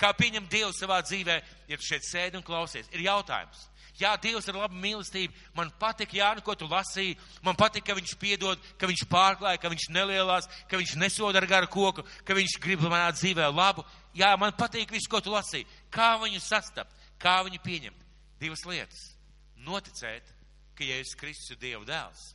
Kā 0.00 0.10
pieņemt 0.18 0.50
Dievu 0.50 0.72
savā 0.74 0.98
dzīvē, 1.04 1.36
ja 1.70 1.78
tu 1.78 1.86
šeit 1.86 2.02
sēdi 2.08 2.40
un 2.40 2.42
klausies? 2.42 2.88
Ir 2.90 3.04
jautājums. 3.06 3.68
Jā, 4.00 4.14
Dievs 4.16 4.46
ir 4.48 4.56
laba 4.56 4.72
mīlestība. 4.72 5.34
Man 5.56 5.70
patīk, 5.80 6.14
Jā, 6.16 6.30
ko 6.44 6.54
tu 6.56 6.66
lasīji. 6.70 7.18
Man 7.44 7.56
patīk, 7.58 7.84
ka 7.84 7.96
viņš 7.98 8.14
piedod, 8.20 8.60
ka 8.80 8.88
viņš 8.88 9.04
pārklāja, 9.10 9.60
ka 9.60 9.68
viņš 9.68 9.88
nelielās, 9.92 10.48
ka 10.68 10.80
viņš 10.80 10.94
nesoda 10.96 11.42
ar 11.42 11.46
garu 11.46 11.68
koku, 11.68 12.04
ka 12.24 12.34
viņš 12.34 12.56
grib 12.62 12.84
manā 12.86 13.10
dzīvē 13.12 13.50
labu. 13.52 13.84
Jā, 14.16 14.32
man 14.40 14.56
patīk 14.56 14.90
viss, 14.92 15.10
ko 15.10 15.20
tu 15.20 15.32
lasīji. 15.32 15.68
Kā 15.92 16.16
viņu 16.22 16.40
sastapt, 16.40 16.92
kā 17.20 17.42
viņu 17.44 17.60
pieņemt? 17.64 18.08
Divas 18.40 18.64
lietas. 18.66 19.04
Noticēt, 19.62 20.26
ka 20.74 20.88
Jēzus 20.88 21.18
Kristus 21.20 21.54
ir 21.54 21.60
Dieva 21.60 21.84
dēls. 21.86 22.32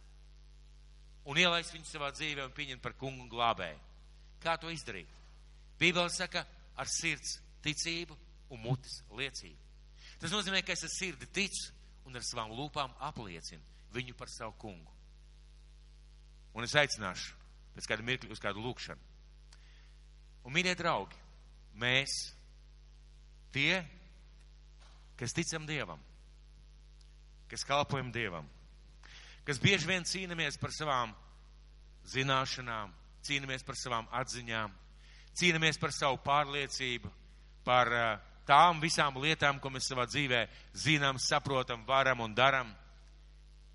Un 1.28 1.42
ielaist 1.42 1.74
viņu 1.74 1.90
savā 1.90 2.14
dzīvē 2.14 2.46
un 2.46 2.56
pieņemt 2.56 2.84
par 2.86 2.96
kungu 2.96 3.26
un 3.26 3.32
glābēju. 3.32 3.80
Kā 4.40 4.56
to 4.62 4.70
izdarīt? 4.72 5.10
Bībele 5.82 6.10
saka 6.14 6.46
ar 6.78 6.88
sirds 6.88 7.40
ticību 7.66 8.16
un 8.54 8.62
mutes 8.64 9.02
liecību. 9.12 9.67
Tas 10.22 10.34
nozīmē, 10.34 10.64
ka 10.66 10.74
es 10.74 10.86
ar 10.88 10.94
sirdi 10.94 11.28
ticu 11.30 11.74
un 12.08 12.18
ar 12.18 12.26
savām 12.26 12.54
lūpām 12.58 12.96
apliecinu 13.06 13.62
viņu 13.94 14.16
par 14.18 14.32
savu 14.32 14.56
kungu. 14.62 14.94
Un 16.58 16.66
es 16.66 16.74
aicināšu 16.76 17.36
pēc 17.76 17.90
kāda 17.92 18.06
mirkļa 18.06 18.34
uz 18.34 18.42
kādu 18.42 18.64
lūkšanu. 18.66 19.04
Un, 20.48 20.54
mīļie 20.56 20.74
draugi, 20.80 21.18
mēs, 21.78 22.14
tie, 23.54 23.84
kas 25.20 25.36
ticam 25.36 25.68
Dievam, 25.70 26.02
kas 27.52 27.66
kalpojam 27.68 28.10
Dievam, 28.16 28.48
kas 29.46 29.62
bieži 29.62 29.90
vien 29.90 30.08
cīnāmies 30.08 30.58
par 30.62 30.74
savām 30.74 31.14
zināšanām, 32.08 32.94
cīnāmies 33.28 33.66
par 33.68 33.78
savām 33.78 34.08
atziņām, 34.22 34.74
cīnāmies 35.38 35.78
par 35.82 35.94
savu 35.94 36.22
pārliecību, 36.26 37.12
par 37.68 37.92
uh, 37.94 38.08
tām 38.48 38.82
visām 38.82 39.20
lietām, 39.22 39.60
ko 39.60 39.72
mēs 39.74 39.90
savā 39.92 40.08
dzīvē 40.08 40.46
zinām, 40.74 41.20
saprotam, 41.20 41.86
varam 41.88 42.24
un 42.26 42.36
daram. 42.36 42.74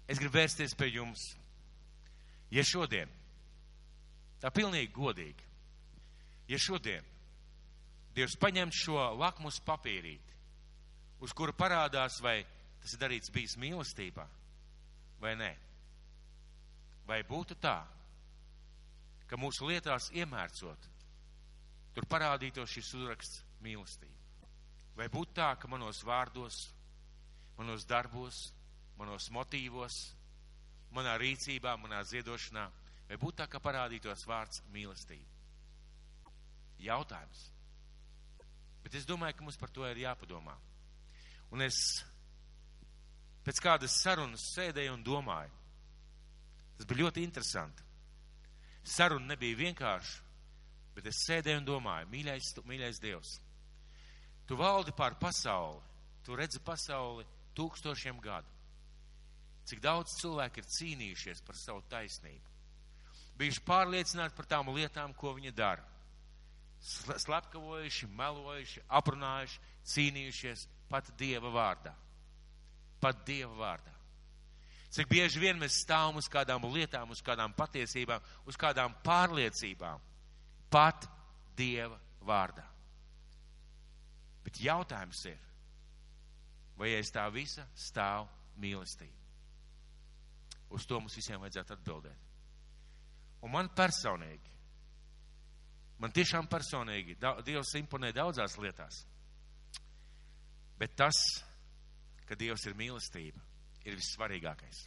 Es 0.09 0.18
gribu 0.18 0.39
vērsties 0.41 0.75
pie 0.79 0.91
jums. 0.97 1.31
Ja 2.53 2.64
šodien, 2.66 3.09
tā 4.43 4.51
pilnīgi 4.53 4.93
godīgi, 4.93 5.49
ja 6.53 6.59
šodien 6.61 7.09
Dievs 8.12 8.35
paņem 8.37 8.68
šo 8.77 8.99
lakmus 9.16 9.57
papīrīti, 9.64 10.35
uz 11.25 11.33
kura 11.33 11.55
parādās, 11.57 12.18
vai 12.20 12.43
tas 12.83 12.93
ir 12.93 13.01
darīts 13.01 13.33
bijis 13.33 13.57
mīlestībā, 13.57 14.27
vai 15.23 15.33
nē, 15.41 15.53
vai 17.09 17.23
būtu 17.25 17.57
tā, 17.62 17.79
ka 19.31 19.39
mūsu 19.41 19.70
lietās 19.70 20.11
iemērcot, 20.12 20.91
tur 21.97 22.09
parādītos 22.11 22.75
šis 22.75 22.93
uzraksts 23.01 23.41
mīlestība. 23.64 24.22
Vai 24.97 25.09
būtu 25.09 25.36
tā, 25.38 25.53
ka 25.57 25.68
manos 25.72 26.03
vārdos, 26.05 26.66
manos 27.59 27.86
darbos, 27.88 28.51
manos 28.99 29.30
motīvos, 29.32 29.97
manā 30.93 31.16
rīcībā, 31.20 31.76
manā 31.80 32.03
ziedošanā, 32.05 32.66
vai 33.09 33.18
būtu 33.20 33.40
tā, 33.40 33.49
ka 33.49 33.61
parādītos 33.62 34.26
vārds 34.28 34.61
mīlestība? 34.74 35.28
Jautājums. 36.82 37.47
Bet 38.82 38.97
es 38.99 39.07
domāju, 39.07 39.38
ka 39.38 39.47
mums 39.47 39.61
par 39.61 39.70
to 39.70 39.86
ir 39.88 40.03
jāpadomā. 40.03 40.57
Un 41.55 41.62
es 41.62 41.78
pēc 43.47 43.61
kādas 43.62 44.01
sarunas 44.03 44.51
sēdēju 44.55 44.97
un 44.97 45.05
domāju. 45.07 45.53
Tas 46.76 46.88
bija 46.88 47.05
ļoti 47.05 47.22
interesanti. 47.22 47.84
Saruna 48.82 49.34
nebija 49.34 49.61
vienkārša, 49.61 50.22
bet 50.97 51.07
es 51.07 51.22
sēdēju 51.28 51.61
un 51.61 51.68
domāju, 51.68 52.09
mīļais, 52.11 52.49
mīļais 52.66 52.99
Dievs, 53.03 53.36
Tu 54.53 54.57
valdi 54.61 54.92
pār 54.92 55.14
pasauli, 55.16 55.80
tu 56.20 56.34
redzi 56.36 56.59
pasauli 56.61 57.22
tūkstošiem 57.57 58.18
gadu. 58.20 58.50
Cik 59.64 59.78
daudz 59.80 60.12
cilvēku 60.18 60.61
ir 60.61 60.66
cīnījušies 60.68 61.38
par 61.46 61.57
savu 61.57 61.80
taisnību, 61.88 62.50
bijuši 63.40 63.62
pārliecināti 63.64 64.36
par 64.36 64.48
tām 64.50 64.68
lietām, 64.76 65.14
ko 65.16 65.32
viņi 65.38 65.55
dara. 65.57 65.86
Slepkavojuši, 66.84 68.11
melojuši, 68.12 68.82
aprunājuši, 68.98 69.62
cīnījušies 69.94 70.66
pat 70.90 71.09
Dieva 71.16 71.48
vārdā. 71.55 71.94
Pat 73.00 73.22
Dieva 73.24 73.57
vārdā. 73.57 73.94
Cik 74.92 75.09
bieži 75.09 75.40
vien 75.40 75.57
mēs 75.57 75.80
stāvam 75.86 76.20
uz 76.20 76.28
kādām 76.28 76.68
lietām, 76.74 77.09
uz 77.09 77.24
kādām 77.24 77.57
patiesībām, 77.57 78.20
uz 78.44 78.61
kādām 78.61 79.00
pārliecībām, 79.00 80.05
pat 80.68 81.09
Dieva 81.57 81.96
vārdā. 82.20 82.68
Bet 84.53 84.61
jautājums 84.61 85.24
ir, 85.30 85.40
vai 86.76 86.92
aiz 86.98 87.09
tā 87.09 87.24
visa 87.32 87.64
stāv 87.72 88.28
mīlestība? 88.61 89.16
Uz 90.72 90.84
to 90.88 91.00
mums 91.00 91.16
visiem 91.16 91.40
vajadzētu 91.40 91.76
atbildēt. 91.76 92.28
Un 93.42 93.53
man 93.53 93.72
personīgi, 93.76 94.53
Man 96.03 96.11
tiešām 96.11 96.48
personīgi 96.50 97.14
Dievs 97.46 97.76
imponē 97.78 98.11
daudzās 98.14 98.57
lietās. 98.59 99.05
Bet 100.78 100.96
tas, 100.98 101.18
ka 102.26 102.34
Dievs 102.34 102.66
ir 102.66 102.74
mīlestība, 102.74 103.38
ir 103.86 103.94
vissvarīgākais. 103.94 104.80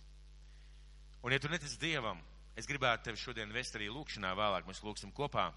Un 1.24 1.32
ja 1.32 1.40
tu 1.40 1.48
netici 1.48 1.80
Dievam, 1.80 2.20
es 2.60 2.68
gribētu 2.68 3.08
tevi 3.08 3.22
šodien 3.22 3.54
vest 3.56 3.78
arī 3.80 3.88
lūkšanā, 3.94 4.34
vēlāk 4.36 4.68
mēs 4.68 4.84
lūksim 4.84 5.14
kopā. 5.16 5.48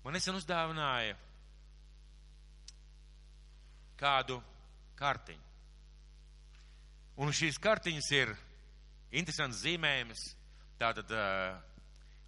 Man 0.00 0.16
nesen 0.16 0.38
uzdāvināja 0.38 1.18
kādu 4.00 4.40
kartiņu. 4.98 5.46
Un 7.20 7.34
šīs 7.36 7.58
kartiņas 7.60 8.10
ir 8.16 8.32
interesants 9.12 9.60
zīmējums, 9.64 10.22
tātad 10.80 11.10
uh, 11.12 11.58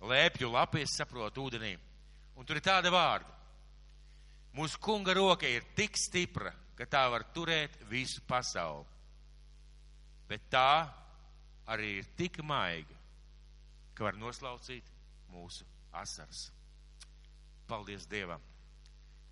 lēpju 0.04 0.50
lapi, 0.52 0.82
es 0.84 0.96
saprotu, 0.98 1.46
ūdenī. 1.48 1.72
Un 2.36 2.48
tur 2.48 2.58
ir 2.58 2.64
tāda 2.64 2.92
vārda. 2.92 3.30
Mūsu 4.56 4.80
kunga 4.84 5.14
roka 5.16 5.48
ir 5.48 5.64
tik 5.76 5.96
stipra, 5.96 6.52
ka 6.76 6.84
tā 6.84 7.06
var 7.08 7.24
turēt 7.32 7.78
visu 7.88 8.20
pasauli. 8.28 8.84
Bet 10.28 10.44
tā 10.52 10.84
arī 11.72 11.94
ir 12.00 12.10
tik 12.18 12.42
maiga, 12.44 12.98
ka 13.96 14.10
var 14.10 14.18
noslaucīt 14.20 14.92
mūsu 15.32 15.64
asaras. 15.96 16.50
Paldies 17.68 18.04
Dievam, 18.10 18.44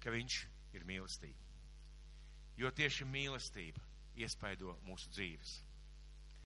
ka 0.01 0.12
Viņš 0.14 0.41
ir 0.78 0.88
mīlestība. 0.88 1.50
Jo 2.61 2.69
tieši 2.77 3.07
mīlestība 3.09 3.81
iespaido 4.21 4.75
mūsu 4.85 5.09
dzīves. 5.15 5.53